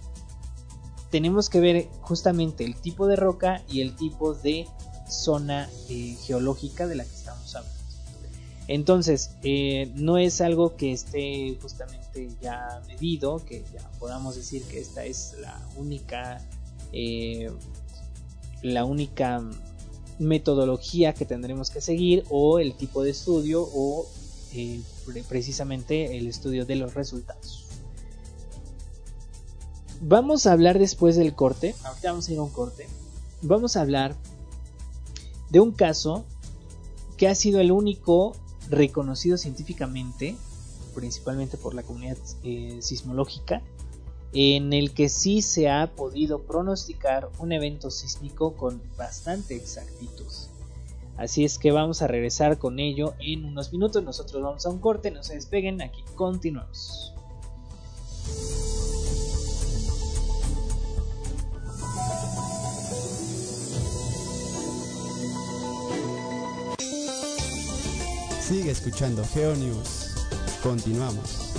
[1.16, 4.68] tenemos que ver justamente el tipo de roca y el tipo de
[5.10, 7.85] zona eh, geológica de la que estamos hablando.
[8.68, 14.80] Entonces, eh, no es algo que esté justamente ya medido, que ya podamos decir que
[14.80, 16.42] esta es la única,
[16.92, 17.52] eh,
[18.64, 19.44] la única
[20.18, 24.08] metodología que tendremos que seguir o el tipo de estudio o
[25.28, 27.66] precisamente el estudio de los resultados.
[30.02, 31.76] Vamos a hablar después del corte.
[31.84, 32.88] Ahorita vamos a ir a un corte.
[33.42, 34.16] Vamos a hablar
[35.50, 36.26] de un caso
[37.18, 38.34] que ha sido el único
[38.70, 40.36] reconocido científicamente,
[40.94, 43.62] principalmente por la comunidad eh, sismológica,
[44.34, 50.26] en el que sí se ha podido pronosticar un evento sísmico con bastante exactitud.
[51.18, 54.04] Así es que vamos a regresar con ello en unos minutos.
[54.04, 57.14] Nosotros vamos a un corte, no se despeguen, aquí continuamos.
[68.48, 70.14] Sigue escuchando GeoNews.
[70.62, 71.56] Continuamos.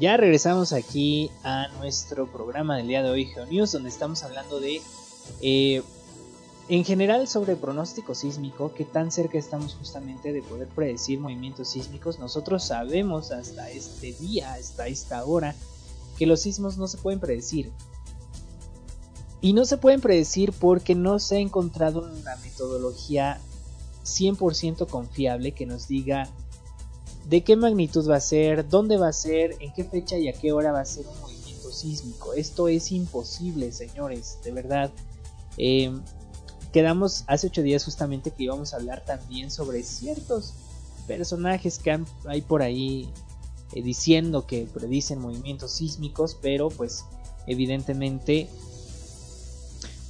[0.00, 4.82] Ya regresamos aquí a nuestro programa del día de hoy, GeoNews, donde estamos hablando de,
[5.40, 5.82] eh,
[6.68, 12.18] en general, sobre pronóstico sísmico, qué tan cerca estamos justamente de poder predecir movimientos sísmicos.
[12.18, 15.54] Nosotros sabemos hasta este día, hasta esta hora,
[16.18, 17.70] que los sismos no se pueden predecir.
[19.40, 23.38] Y no se pueden predecir porque no se ha encontrado una metodología
[24.04, 26.28] 100% confiable que nos diga
[27.26, 30.32] de qué magnitud va a ser, dónde va a ser, en qué fecha y a
[30.32, 32.34] qué hora va a ser un movimiento sísmico.
[32.34, 34.90] Esto es imposible, señores, de verdad.
[35.56, 35.92] Eh,
[36.72, 40.54] quedamos hace ocho días justamente que íbamos a hablar también sobre ciertos
[41.06, 43.08] personajes que hay por ahí
[43.72, 47.04] eh, diciendo que predicen movimientos sísmicos, pero pues
[47.46, 48.48] evidentemente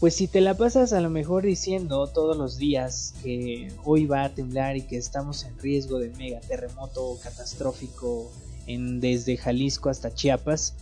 [0.04, 4.24] pues si te la pasas a lo mejor diciendo todos los días que hoy va
[4.24, 8.30] a temblar y que estamos en riesgo de mega terremoto catastrófico
[8.66, 10.74] en, desde Jalisco hasta Chiapas,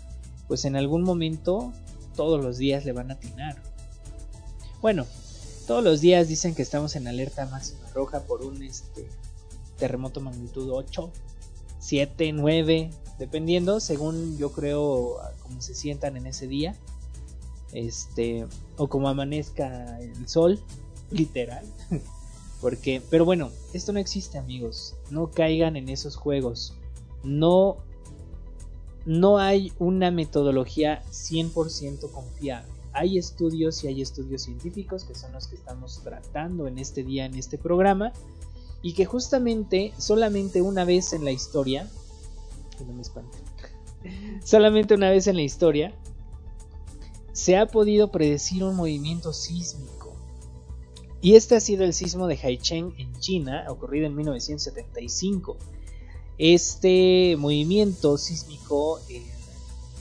[0.48, 1.72] pues en algún momento
[2.16, 3.62] todos los días le van a atinar.
[4.80, 5.06] Bueno,
[5.68, 9.06] todos los días dicen que estamos en alerta máxima roja por un este,
[9.78, 11.12] terremoto magnitud 8,
[11.78, 16.74] 7, 9, dependiendo según yo creo cómo se sientan en ese día
[17.72, 18.46] este
[18.76, 20.60] o como amanezca el sol
[21.10, 21.64] literal.
[22.60, 24.94] Porque pero bueno esto no existe amigos.
[25.10, 26.74] No caigan en esos juegos.
[27.22, 27.78] No
[29.04, 32.70] no hay una metodología 100% confiable.
[32.92, 37.24] Hay estudios y hay estudios científicos que son los que estamos tratando en este día
[37.24, 38.12] en este programa
[38.82, 41.88] y que justamente solamente una vez en la historia
[42.86, 43.38] no me espante
[44.44, 45.94] solamente una vez en la historia
[47.32, 50.12] se ha podido predecir un movimiento sísmico.
[51.20, 55.56] Y este ha sido el sismo de Haicheng en China, ocurrido en 1975.
[56.38, 59.22] Este movimiento sísmico eh,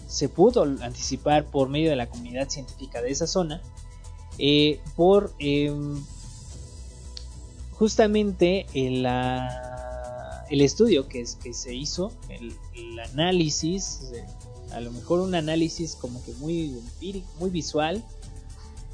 [0.08, 3.62] se pudo anticipar por medio de la comunidad científica de esa zona,
[4.40, 6.04] eh, por em,
[7.74, 9.06] justamente el,
[10.50, 14.12] estudio que, que se hizo, el, el análisis
[14.74, 16.82] a lo mejor un análisis como que muy
[17.40, 18.04] muy visual.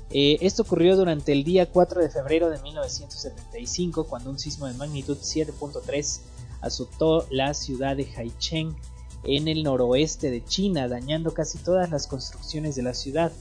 [0.09, 4.73] Eh, esto ocurrió durante el día 4 de febrero de 1975, cuando un sismo de
[4.73, 6.19] magnitud 7.3
[6.61, 8.75] azotó la ciudad de Haicheng
[9.23, 13.31] en el noroeste de China, dañando casi todas las construcciones de la ciudad.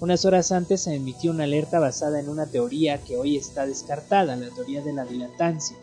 [0.00, 4.36] Unas horas antes se emitió una alerta basada en una teoría que hoy está descartada,
[4.36, 5.76] la teoría de la dilatancia,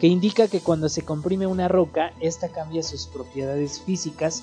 [0.00, 4.42] que indica que cuando se comprime una roca, esta cambia sus propiedades físicas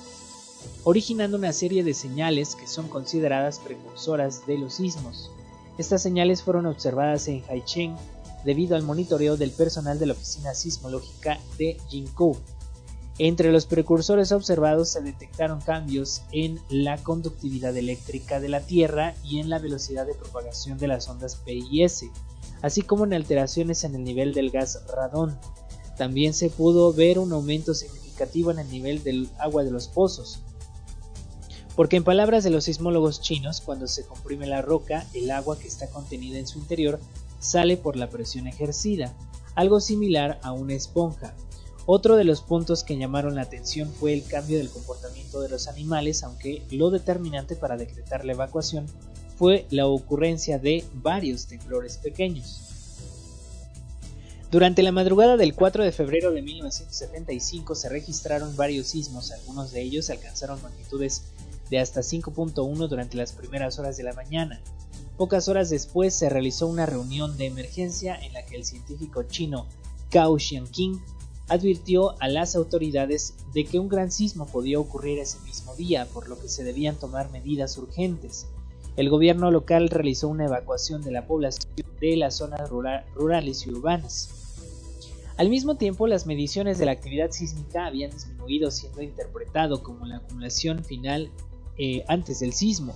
[0.84, 5.30] originando una serie de señales que son consideradas precursoras de los sismos.
[5.78, 7.96] Estas señales fueron observadas en Haicheng
[8.44, 12.36] debido al monitoreo del personal de la Oficina Sismológica de Jinkou.
[13.18, 19.40] Entre los precursores observados se detectaron cambios en la conductividad eléctrica de la Tierra y
[19.40, 22.10] en la velocidad de propagación de las ondas P y S,
[22.60, 25.38] así como en alteraciones en el nivel del gas radón.
[25.96, 30.40] También se pudo ver un aumento significativo en el nivel del agua de los pozos,
[31.76, 35.68] porque en palabras de los sismólogos chinos, cuando se comprime la roca, el agua que
[35.68, 36.98] está contenida en su interior
[37.38, 39.14] sale por la presión ejercida,
[39.54, 41.34] algo similar a una esponja.
[41.84, 45.68] Otro de los puntos que llamaron la atención fue el cambio del comportamiento de los
[45.68, 48.86] animales, aunque lo determinante para decretar la evacuación
[49.36, 52.62] fue la ocurrencia de varios temblores pequeños.
[54.50, 59.82] Durante la madrugada del 4 de febrero de 1975 se registraron varios sismos, algunos de
[59.82, 61.24] ellos alcanzaron magnitudes
[61.70, 64.60] de hasta 5.1 durante las primeras horas de la mañana.
[65.16, 69.66] Pocas horas después se realizó una reunión de emergencia en la que el científico chino
[70.10, 71.00] Cao Xianqing
[71.48, 76.28] advirtió a las autoridades de que un gran sismo podía ocurrir ese mismo día, por
[76.28, 78.46] lo que se debían tomar medidas urgentes.
[78.96, 84.30] El gobierno local realizó una evacuación de la población de las zonas rurales y urbanas.
[85.36, 90.16] Al mismo tiempo, las mediciones de la actividad sísmica habían disminuido, siendo interpretado como la
[90.16, 91.30] acumulación final
[91.78, 92.94] eh, antes del sismo.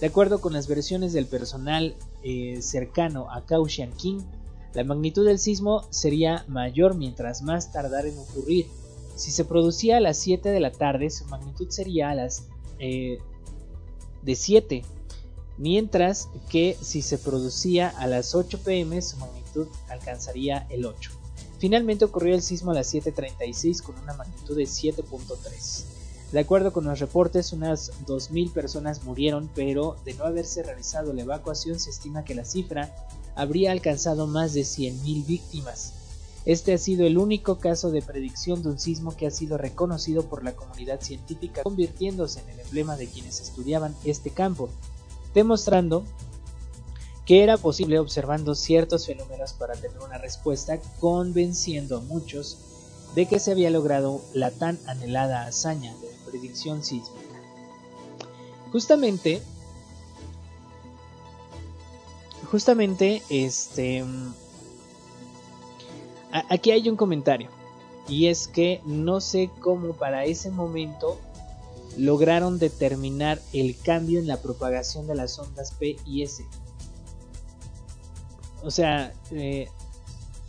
[0.00, 1.94] De acuerdo con las versiones del personal
[2.24, 4.24] eh, cercano a Kaohsiung,
[4.74, 8.66] la magnitud del sismo sería mayor mientras más tardara en ocurrir.
[9.14, 12.48] Si se producía a las 7 de la tarde, su magnitud sería a las
[12.78, 13.18] eh,
[14.22, 14.82] de 7,
[15.58, 21.10] mientras que si se producía a las 8 pm, su magnitud alcanzaría el 8.
[21.58, 26.01] Finalmente ocurrió el sismo a las 7.36 con una magnitud de 7.3.
[26.32, 31.22] De acuerdo con los reportes, unas 2.000 personas murieron, pero de no haberse realizado la
[31.22, 32.90] evacuación se estima que la cifra
[33.34, 35.92] habría alcanzado más de 100.000 víctimas.
[36.46, 40.24] Este ha sido el único caso de predicción de un sismo que ha sido reconocido
[40.24, 44.70] por la comunidad científica, convirtiéndose en el emblema de quienes estudiaban este campo,
[45.34, 46.02] demostrando
[47.26, 52.58] que era posible observando ciertos fenómenos para tener una respuesta, convenciendo a muchos
[53.14, 55.94] de que se había logrado la tan anhelada hazaña
[56.32, 57.40] predicción sísmica.
[58.72, 59.42] Justamente,
[62.50, 64.02] justamente, este,
[66.48, 67.50] aquí hay un comentario
[68.08, 71.20] y es que no sé cómo para ese momento
[71.98, 76.44] lograron determinar el cambio en la propagación de las ondas P y S.
[78.64, 79.68] O sea, eh,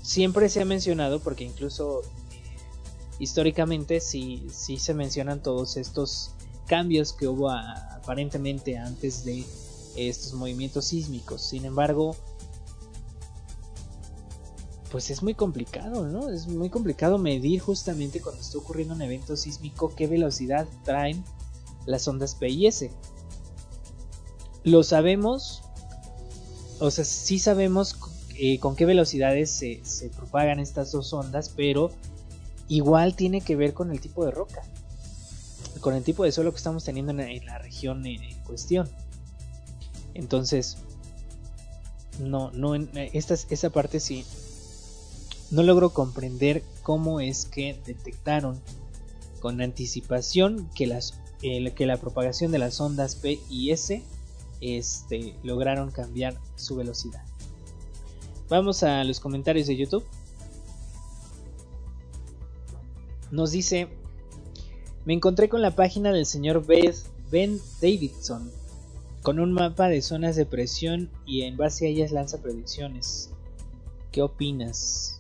[0.02, 2.02] siempre se ha mencionado, porque incluso
[3.24, 6.32] históricamente sí, sí se mencionan todos estos
[6.68, 9.44] cambios que hubo aparentemente antes de
[9.96, 11.42] estos movimientos sísmicos.
[11.42, 12.16] Sin embargo,
[14.92, 16.30] pues es muy complicado, ¿no?
[16.30, 21.24] Es muy complicado medir justamente cuando está ocurriendo un evento sísmico qué velocidad traen
[21.88, 22.92] las ondas P y S.
[24.64, 25.64] Lo sabemos,
[26.80, 27.98] o sea, sí sabemos
[28.36, 31.92] eh, con qué velocidades se, propagan estas dos ondas, pero
[32.76, 34.64] igual tiene que ver con el tipo de roca,
[35.80, 38.90] con el tipo de suelo que estamos teniendo en, la región en, cuestión.
[40.16, 40.78] Entonces,
[42.20, 44.26] no, no, esta, esa parte sí,
[45.52, 48.60] no logro comprender cómo es que detectaron
[49.40, 54.02] con anticipación que, las, que la propagación de las ondas P y S
[54.62, 57.24] este, lograron cambiar su velocidad.
[58.50, 60.06] Vamos a los comentarios de YouTube.
[63.34, 63.88] Nos dice,
[65.06, 68.52] me encontré con la página del señor Ben Davidson
[69.24, 73.32] con un mapa de zonas de presión y en base a ellas lanza predicciones.
[74.12, 75.20] ¿Qué opinas?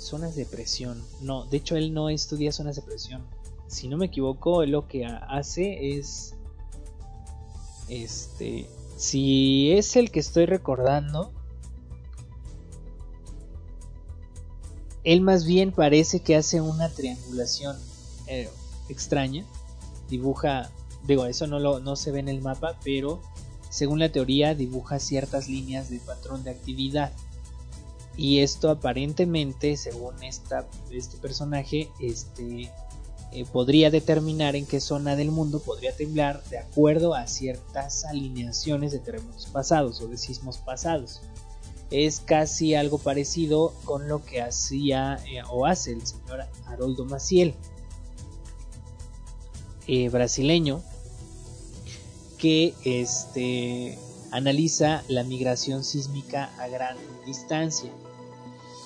[0.00, 1.00] zonas de presión.
[1.20, 3.24] No, de hecho él no estudia zonas de presión.
[3.68, 6.34] Si no me equivoco, lo que hace es...
[7.88, 8.68] Este...
[8.96, 11.32] Si es el que estoy recordando...
[15.04, 17.76] Él más bien parece que hace una triangulación
[18.26, 18.48] eh,
[18.88, 19.44] extraña.
[20.08, 20.70] Dibuja...
[21.06, 23.22] Digo, eso no, lo, no se ve en el mapa, pero
[23.70, 27.10] según la teoría dibuja ciertas líneas de patrón de actividad
[28.20, 32.70] y esto aparentemente, según esta, este personaje, este,
[33.32, 38.92] eh, podría determinar en qué zona del mundo podría temblar de acuerdo a ciertas alineaciones
[38.92, 41.22] de terremotos pasados o de sismos pasados.
[41.90, 47.54] Es casi algo parecido con lo que hacía eh, o hace el señor Haroldo Maciel,
[49.86, 50.82] eh, brasileño,
[52.38, 53.98] que este,
[54.30, 57.90] analiza la migración sísmica a gran distancia.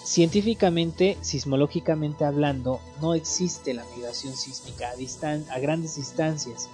[0.05, 4.91] Científicamente, sismológicamente hablando, no existe la migración sísmica
[5.51, 6.69] a, grandes distancias.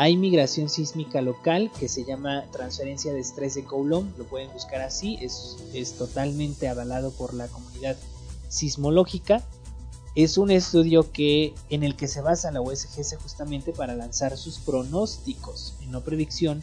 [0.00, 4.80] Hay migración sísmica local que se llama transferencia de estrés de Coulomb, lo pueden buscar
[4.80, 7.96] así, es, es totalmente avalado por la comunidad
[8.48, 9.42] sismológica.
[10.14, 14.60] Es un estudio que, en el que se basa la USGS justamente para lanzar sus
[14.60, 16.62] pronósticos, y no predicción,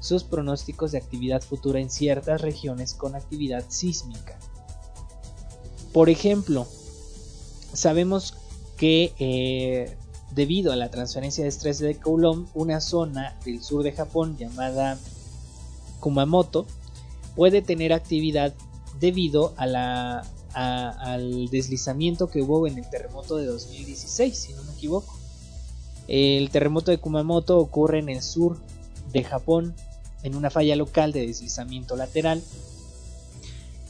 [0.00, 4.36] sus pronósticos de actividad futura en ciertas regiones con actividad sísmica.
[5.92, 6.66] Por ejemplo,
[7.72, 8.34] sabemos
[8.76, 9.96] que eh,
[10.34, 14.98] debido a la transferencia de estrés de Coulomb, una zona del sur de Japón llamada
[16.00, 16.66] Kumamoto
[17.36, 18.52] puede tener actividad
[19.00, 25.18] debido al deslizamiento que hubo en el terremoto de 2016, si no me equivoco.
[26.06, 28.58] El terremoto de Kumamoto ocurre en el sur
[29.12, 29.74] de Japón
[30.22, 32.42] en una falla local de deslizamiento lateral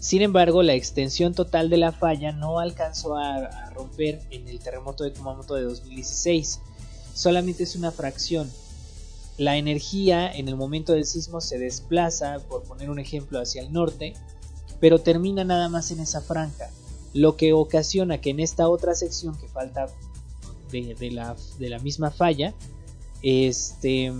[0.04, 5.02] sin embargo, la extensión total de la falla no alcanzó a, romper en el terremoto
[5.02, 6.60] de Kumamoto de 2016.
[7.14, 8.52] Solamente es una fracción.
[9.38, 13.72] La energía en el momento del sismo se desplaza, por poner un ejemplo, hacia el
[13.72, 14.12] norte,
[14.78, 16.68] pero termina nada más en esa franja,
[17.14, 19.86] lo que ocasiona que en esta otra sección que falta
[20.70, 22.52] de, la, de la, misma falla,
[23.22, 24.12] este,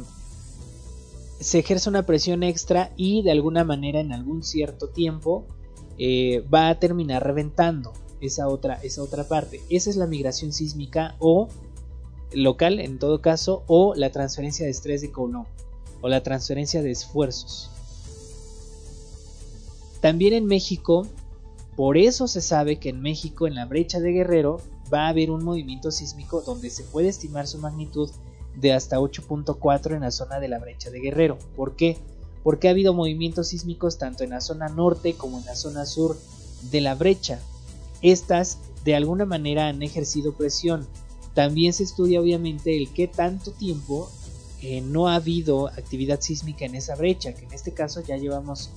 [1.41, 5.47] se ejerce una presión extra y de alguna manera en algún cierto tiempo
[5.99, 9.61] eh, va a terminar reventando esa otra, esa otra parte.
[9.69, 11.49] Esa es la migración sísmica o
[12.33, 15.47] local en todo caso o la transferencia de estrés de Coulomb
[16.01, 17.71] o la transferencia de esfuerzos.
[20.01, 21.07] También en México,
[21.77, 24.61] por eso se sabe que en México en la brecha de Guerrero
[24.93, 28.11] va a haber un movimiento sísmico donde se puede estimar su magnitud
[28.55, 31.39] de hasta 8.4 en la zona de la brecha de Guerrero.
[31.57, 31.97] ¿Por qué?
[32.45, 36.17] Porque ha habido movimientos sísmicos tanto en la zona norte como en la zona sur
[36.71, 37.41] de la brecha.
[38.03, 40.87] Estas de alguna manera han ejercido presión.
[41.35, 44.09] También se estudia obviamente el qué tanto tiempo
[44.63, 48.71] eh, no ha habido actividad sísmica en esa brecha, que en este caso ya llevamos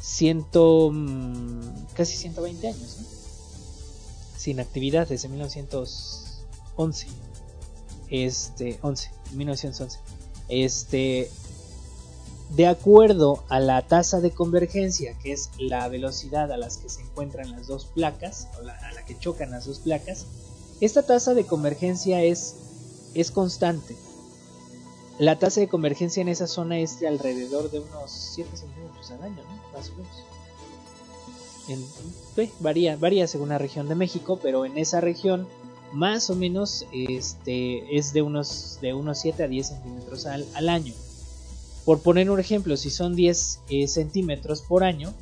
[0.00, 2.98] ciento, mm, casi 120 años
[4.36, 7.06] sin actividad desde 1911.
[8.08, 9.98] Este, 11, 1911.
[10.48, 11.30] Este,
[12.50, 17.02] de acuerdo a la tasa de convergencia, que es la velocidad a las que se
[17.02, 20.26] encuentran las dos placas, o a la que chocan las dos placas,
[20.80, 22.56] esta tasa de convergencia es,
[23.14, 23.96] es constante.
[25.18, 29.22] La tasa de convergencia en esa zona es de alrededor de unos 7 centímetros al
[29.22, 29.42] año,
[29.72, 29.94] más o
[31.68, 32.50] menos.
[32.58, 35.46] varía, varía según la región de México, pero en esa región
[35.92, 40.68] más o menos este, es de unos, de unos 7 a 10 centímetros al, al
[40.68, 40.94] año.
[41.84, 45.12] Por poner un ejemplo, si son 10 eh, centímetros por año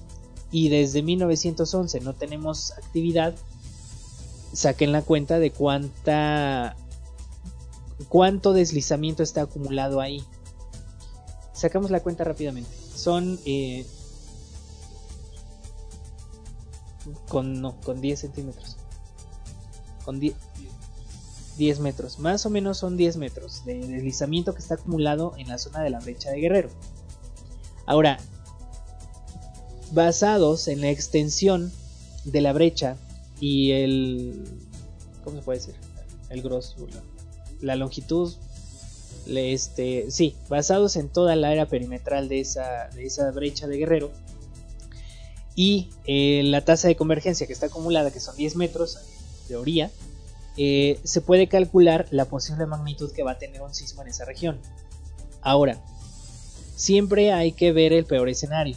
[0.51, 3.35] y desde 1911 no tenemos actividad,
[4.53, 6.77] saquen la cuenta de cuánta
[8.09, 10.25] cuánto deslizamiento está acumulado ahí.
[11.53, 12.71] Sacamos la cuenta rápidamente.
[12.95, 13.85] Son eh,
[17.29, 18.77] con no, con 10 centímetros.
[20.05, 20.35] Con 10,
[21.59, 22.19] 10 metros.
[22.19, 25.91] Más o menos son 10 metros de deslizamiento que está acumulado en la zona de
[25.91, 26.71] la brecha de Guerrero.
[27.85, 28.19] Ahora,
[29.93, 31.73] basados en la extensión
[32.25, 32.97] de la brecha
[33.41, 34.45] y el...
[35.25, 35.75] ¿Cómo se puede decir?
[36.31, 36.87] El grosso,
[37.61, 38.33] la, longitud.
[39.27, 44.11] Este, sí, basados en toda la área perimetral de esa, de esa brecha de Guerrero
[45.55, 48.97] y eh, la tasa de convergencia que está acumulada, que son 10 metros,
[49.43, 49.91] en teoría,
[50.61, 54.25] eh, se puede calcular la posible magnitud que va a tener un sismo en esa
[54.25, 54.59] región.
[55.41, 55.81] Ahora,
[56.75, 58.77] siempre hay que ver el peor escenario.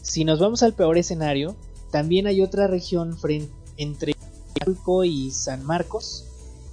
[0.00, 1.56] Si nos vamos al peor escenario,
[1.90, 3.18] también hay otra región
[3.76, 4.14] entre
[4.56, 6.24] Acapulco y San Marcos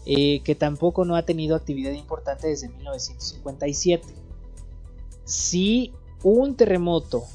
[0.05, 4.05] eh, que tampoco no ha tenido actividad importante desde 1957.
[5.25, 5.91] Si
[6.23, 7.25] un terremoto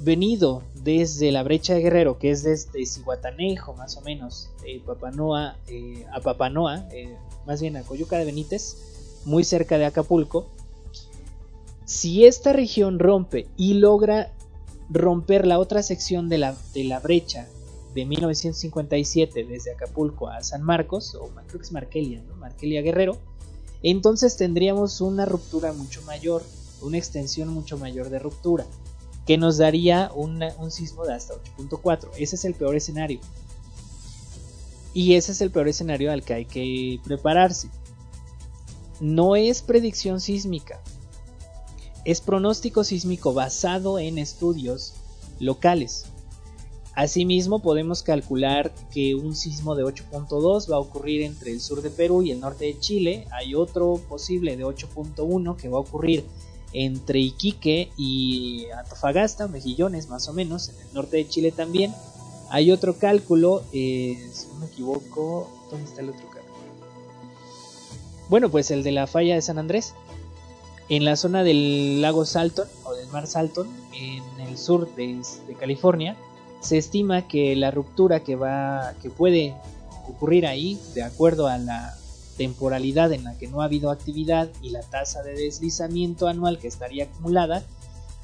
[0.00, 5.56] venido desde la brecha de Guerrero, que es desde Cihuatanejo más o menos, eh, Papanoa,
[5.66, 10.46] eh, a Papanoa, eh, más bien a Coyuca de Benítez, muy cerca de Acapulco,
[11.84, 14.32] si esta región rompe y logra
[14.90, 17.48] romper la otra sección de la, de la brecha
[17.94, 21.72] de 1957 desde Acapulco a San Marcos, o creo que es
[22.84, 23.16] Guerrero,
[23.82, 26.42] entonces tendríamos una ruptura mucho mayor,
[26.82, 28.66] una extensión mucho mayor de ruptura
[29.28, 32.12] que nos daría un sismo de hasta 8.4.
[32.16, 33.20] Ese es el peor escenario.
[34.94, 37.68] Y ese es el peor escenario al que hay que prepararse.
[39.00, 40.80] No es predicción sísmica.
[42.06, 44.94] Es pronóstico sísmico basado en estudios
[45.40, 46.06] locales.
[46.94, 51.90] Asimismo, podemos calcular que un sismo de 8.2 va a ocurrir entre el sur de
[51.90, 53.26] Perú y el norte de Chile.
[53.32, 56.24] Hay otro posible de 8.1 que va a ocurrir
[56.72, 61.94] entre Iquique y Antofagasta, Mejillones más o menos, en el norte de Chile también.
[62.50, 66.38] Hay otro cálculo, eh, si no me equivoco, ¿dónde está el otro cálculo?
[68.28, 69.94] Bueno, pues el de la falla de San Andrés,
[70.88, 75.54] en la zona del lago Salton o del mar Salton, en el sur de, de
[75.54, 76.16] California,
[76.60, 79.54] se estima que la ruptura que va, que puede
[80.08, 81.97] ocurrir ahí, de acuerdo a la
[82.38, 86.68] temporalidad en la que no ha habido actividad y la tasa de deslizamiento anual que
[86.68, 87.62] estaría acumulada,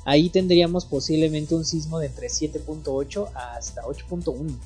[0.07, 4.57] ahí tendríamos posiblemente un sismo de entre 7.8 hasta 8.1.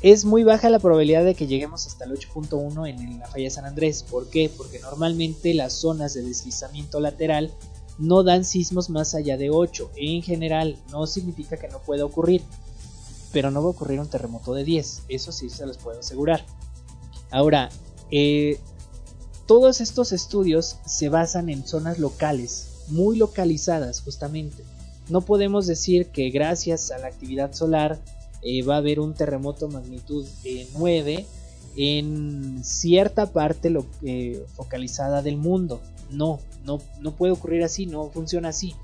[0.00, 3.64] Es muy baja la probabilidad de que lleguemos hasta el 8.1 en la falla San
[3.64, 4.02] Andrés.
[4.02, 4.50] ¿Por qué?
[4.54, 7.50] Porque normalmente las zonas de deslizamiento lateral
[7.98, 9.92] no dan sismos más allá de 8.
[9.96, 12.42] En general, no significa que no pueda ocurrir,
[13.32, 15.04] pero no va a ocurrir un terremoto de 10.
[15.08, 16.44] Eso sí se los puedo asegurar.
[17.30, 17.70] Ahora,
[18.16, 18.60] eh,
[19.44, 24.62] todos estos estudios se basan en zonas locales, muy localizadas justamente.
[25.08, 27.98] No podemos decir que gracias a la actividad solar
[28.42, 30.24] eh, va a haber un terremoto magnitud
[30.78, 31.26] 9 eh,
[31.98, 33.84] en cierta parte lo,
[34.54, 35.80] focalizada del mundo.
[36.12, 38.76] No, no, no puede ocurrir así, no funciona así.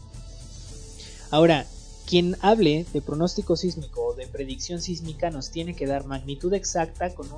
[1.31, 1.67] Ahora,
[2.11, 7.15] quien hable de pronóstico sísmico o de predicción sísmica nos tiene que dar magnitud exacta
[7.15, 7.29] con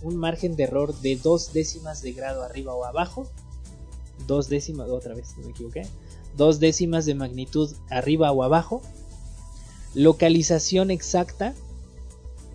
[0.00, 3.28] un margen de error de dos décimas de grado arriba o abajo.
[4.26, 5.82] Dos décimas, otra vez, me equivoqué.
[6.34, 8.80] Dos décimas de magnitud arriba o abajo.
[9.92, 11.52] Localización exacta.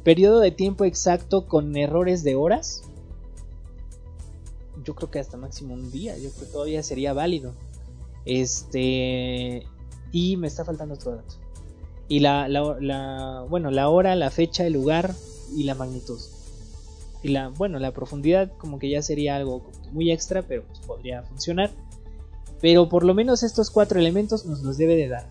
[0.04, 2.86] Periodo de tiempo exacto con errores de horas.
[4.84, 6.18] Yo creo que hasta máximo un día.
[6.18, 7.54] Yo creo que todavía sería válido.
[8.26, 9.68] Este.
[10.12, 11.41] Y me está faltando otro dato
[12.12, 15.16] y la, la, bueno, la hora, la fecha, el lugar
[15.56, 16.20] y la magnitud.
[17.24, 21.24] Y la, bueno, la profundidad como que ya sería algo muy extra, pero pues podría
[21.24, 21.72] funcionar.
[22.60, 25.30] Pero por lo menos estos cuatro elementos nos los debe de dar.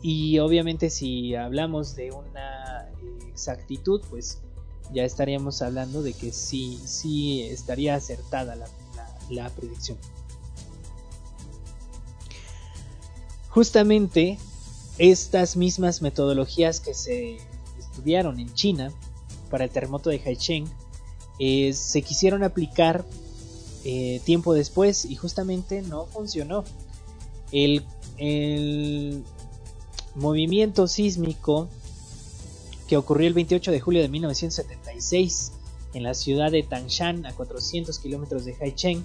[0.00, 2.88] Y obviamente si hablamos de una
[3.28, 4.40] exactitud, pues
[4.94, 8.66] ya estaríamos hablando de que sí, sí estaría acertada la,
[9.28, 9.98] la predicción.
[13.50, 14.38] Justamente
[14.98, 17.38] estas mismas metodologías que se
[17.78, 18.92] estudiaron en China
[19.50, 20.66] para el terremoto de Haicheng
[21.38, 23.04] eh, se quisieron aplicar
[23.84, 26.64] eh, tiempo después y justamente no funcionó.
[27.52, 27.84] El,
[28.18, 29.22] el,
[30.16, 31.68] movimiento sísmico
[32.88, 35.52] que ocurrió el 28 de julio de 1976
[35.92, 39.04] en la ciudad de Tangshan a 400 kilómetros de Haicheng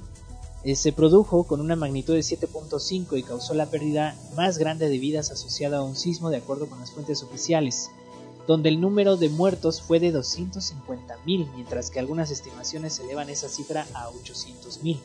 [0.63, 5.31] se produjo con una magnitud de 7.5 y causó la pérdida más grande de vidas
[5.31, 7.89] asociada a un sismo de acuerdo con las fuentes oficiales,
[8.47, 13.87] donde el número de muertos fue de 250.000, mientras que algunas estimaciones elevan esa cifra
[13.93, 14.99] a 800.000.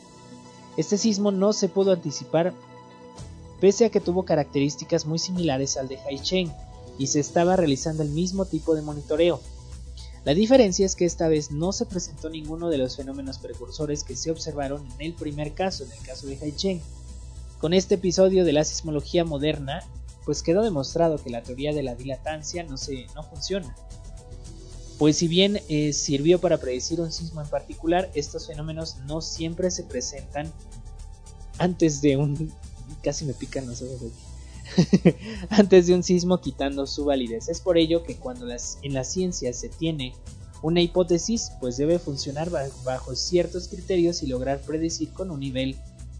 [0.77, 2.53] Este sismo no se pudo anticipar
[3.59, 6.53] pese a que tuvo características muy similares al de Haicheng
[6.99, 9.39] y se estaba realizando el mismo tipo de monitoreo,
[10.27, 14.17] la diferencia es que esta vez no se presentó ninguno de los fenómenos precursores que
[14.17, 16.81] se observaron en el primer caso, en el caso de Haicheng.
[17.61, 19.85] Con este episodio de la sismología moderna,
[20.25, 23.73] pues quedó demostrado que la teoría de la dilatancia no, se, no funciona.
[24.97, 29.71] Pues si bien eh, sirvió para predecir un sismo en particular, estos fenómenos no siempre
[29.71, 30.51] se presentan
[31.57, 32.51] antes de un...
[33.01, 34.26] casi me pican los ojos aquí
[35.49, 37.49] antes de un sismo quitando su validez.
[37.49, 40.13] Es por ello que cuando en la ciencia se tiene
[40.61, 42.49] una hipótesis, pues debe funcionar
[42.83, 45.75] bajo ciertos criterios y lograr predecir con un nivel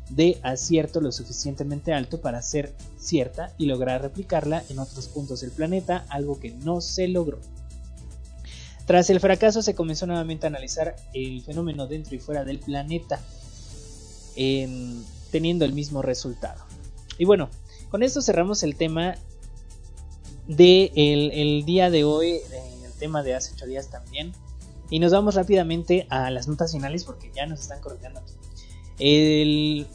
[0.10, 5.52] de acierto lo suficientemente alto para ser cierta y lograr replicarla en otros puntos del
[5.52, 7.39] planeta, algo que no se logró.
[8.86, 13.20] Tras el fracaso se comenzó nuevamente a analizar el fenómeno dentro y fuera del planeta,
[15.32, 16.64] teniendo el mismo resultado.
[17.18, 17.50] Y bueno,
[17.89, 19.15] con esto cerramos el tema
[20.47, 22.39] de el, día de hoy,
[22.83, 24.33] el tema de hace ocho días también.
[24.89, 28.21] Y nos vamos rápidamente a las notas finales porque ya nos están corrigiendo.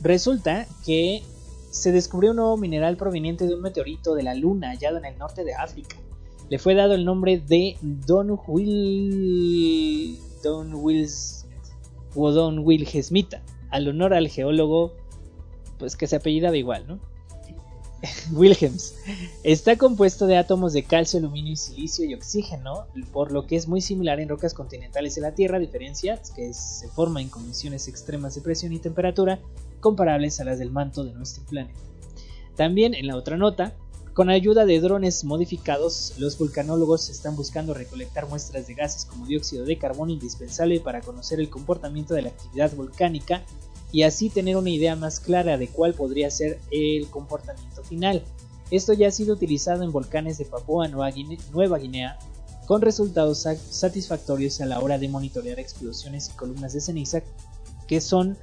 [0.03, 1.23] resulta que
[1.71, 5.17] se descubrió un nuevo mineral proveniente de un meteorito de la Luna hallado en el
[5.17, 5.97] norte de África.
[6.51, 11.47] Le fue dado el nombre de Don Will Don Wills
[12.15, 12.87] o Don Will
[13.71, 14.93] al honor al geólogo
[15.79, 17.01] pues que se apellidaba igual, ¿no?
[18.33, 18.95] Wilhelms.
[19.43, 23.81] Está compuesto de átomos de calcio, aluminio silicio y oxígeno, por lo que es muy
[23.81, 28.35] similar en rocas continentales de la Tierra, diferencia es que se forma en condiciones extremas
[28.35, 29.41] de presión y temperatura
[29.81, 31.79] comparables a las del manto de nuestro planeta.
[32.57, 33.75] También en la otra nota,
[34.15, 39.65] con ayuda de drones modificados, los vulcanólogos están buscando recolectar muestras de gases como dióxido
[39.65, 43.43] de carbono indispensable para conocer el comportamiento de la actividad volcánica
[43.93, 48.25] y así tener una idea más clara de cuál podría ser el comportamiento final.
[48.71, 52.19] Esto ya ha sido utilizado en volcanes de Papúa Nueva Guinea,
[52.67, 57.21] con resultados satisfactorios a la hora de monitorear explosiones y columnas de ceniza
[57.87, 58.39] que son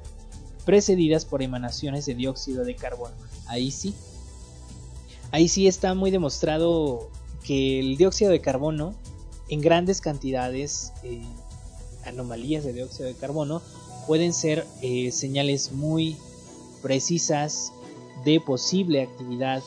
[0.66, 3.16] precedidas por emanaciones de dióxido de carbono.
[3.48, 3.96] Ahí sí,
[5.32, 7.10] ahí sí está muy demostrado
[7.44, 8.94] que el dióxido de carbono
[9.48, 11.24] en grandes cantidades, eh,
[12.06, 13.64] anomalías de dióxido de carbono,
[14.10, 16.18] pueden ser eh, señales muy
[16.82, 17.74] precisas
[18.26, 19.62] de posible actividad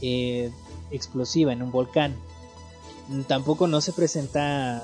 [0.00, 0.50] eh,
[0.90, 2.16] explosiva en un volcán.
[3.28, 4.82] Tampoco no se presenta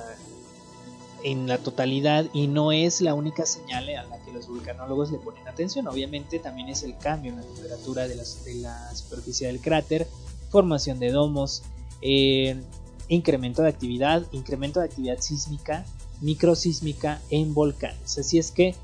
[1.23, 5.17] en la totalidad y no es la única señal a la que los vulcanólogos le
[5.17, 5.89] ponen atención.
[5.89, 10.07] Obviamente también es el cambio en la temperatura de la, superficie del cráter,
[10.51, 11.63] formación de domos,
[12.03, 12.61] eh,
[13.09, 15.87] incremento de actividad, incremento de actividad sísmica,
[16.21, 18.19] microsísmica en volcanes.
[18.19, 18.75] Así es que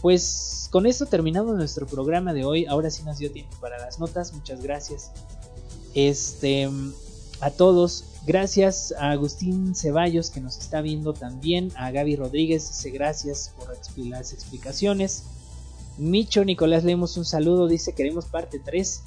[0.00, 2.66] pues con esto terminamos nuestro programa de hoy.
[2.66, 4.32] Ahora sí nos dio tiempo para las notas.
[4.32, 5.10] Muchas gracias.
[5.94, 6.68] Este
[7.40, 8.04] a todos.
[8.26, 11.72] Gracias a Agustín Ceballos que nos está viendo también.
[11.76, 15.24] A Gaby Rodríguez, dice gracias por las explicaciones.
[15.96, 19.02] Micho Nicolás leemos un saludo, dice queremos parte 3.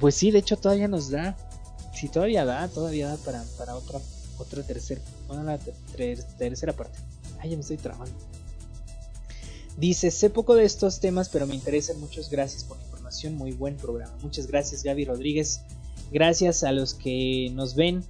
[0.00, 1.36] Pues sí, de hecho todavía nos da.
[1.94, 4.00] Si todavía da, todavía da para, para otra,
[4.38, 5.00] otra tercera,
[5.30, 5.58] la
[6.38, 6.98] tercera parte.
[7.38, 8.14] Ay, ya me estoy trabando.
[9.76, 12.00] Dice, sé poco de estos temas, pero me interesan.
[12.00, 13.34] Muchas gracias por la información.
[13.34, 14.16] Muy buen programa.
[14.22, 15.60] Muchas gracias, Gaby Rodríguez.
[16.10, 18.02] Gracias a los que nos ven.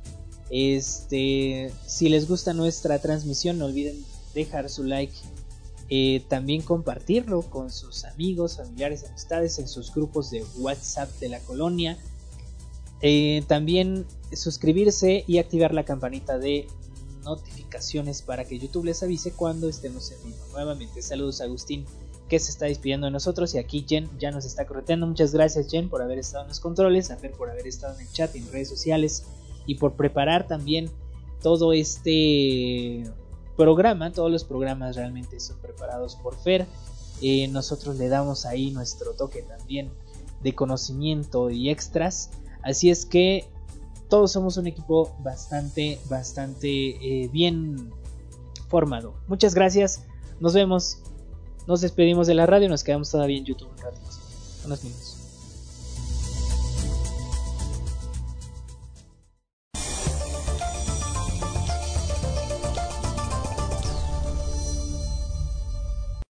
[0.50, 3.96] Este, si les gusta nuestra transmisión, no olviden
[4.34, 5.14] dejar su like.
[5.88, 11.40] Eh, también compartirlo con sus amigos, familiares, amistades en sus grupos de WhatsApp de la
[11.40, 11.96] colonia.
[13.02, 16.66] Eh, también suscribirse y activar la campanita de
[17.26, 20.38] notificaciones para que YouTube les avise cuando estemos en vivo.
[20.52, 21.84] Nuevamente, saludos a Agustín
[22.28, 25.06] que se está despidiendo de nosotros y aquí Jen ya nos está correteando.
[25.06, 28.06] Muchas gracias Jen por haber estado en los controles, a Fer por haber estado en
[28.06, 29.24] el chat y en redes sociales
[29.66, 30.90] y por preparar también
[31.42, 33.04] todo este
[33.56, 34.12] programa.
[34.12, 36.66] Todos los programas realmente son preparados por Fer.
[37.22, 39.90] Eh, nosotros le damos ahí nuestro toque también
[40.42, 42.30] de conocimiento y extras.
[42.62, 43.46] Así es que
[44.08, 47.90] todos somos un equipo bastante, bastante eh, bien
[48.68, 49.14] formado.
[49.28, 50.04] Muchas gracias.
[50.40, 50.98] Nos vemos.
[51.66, 52.68] Nos despedimos de la radio.
[52.68, 53.98] Nos quedamos todavía en YouTube un rato.
[54.64, 55.15] Unos minutos.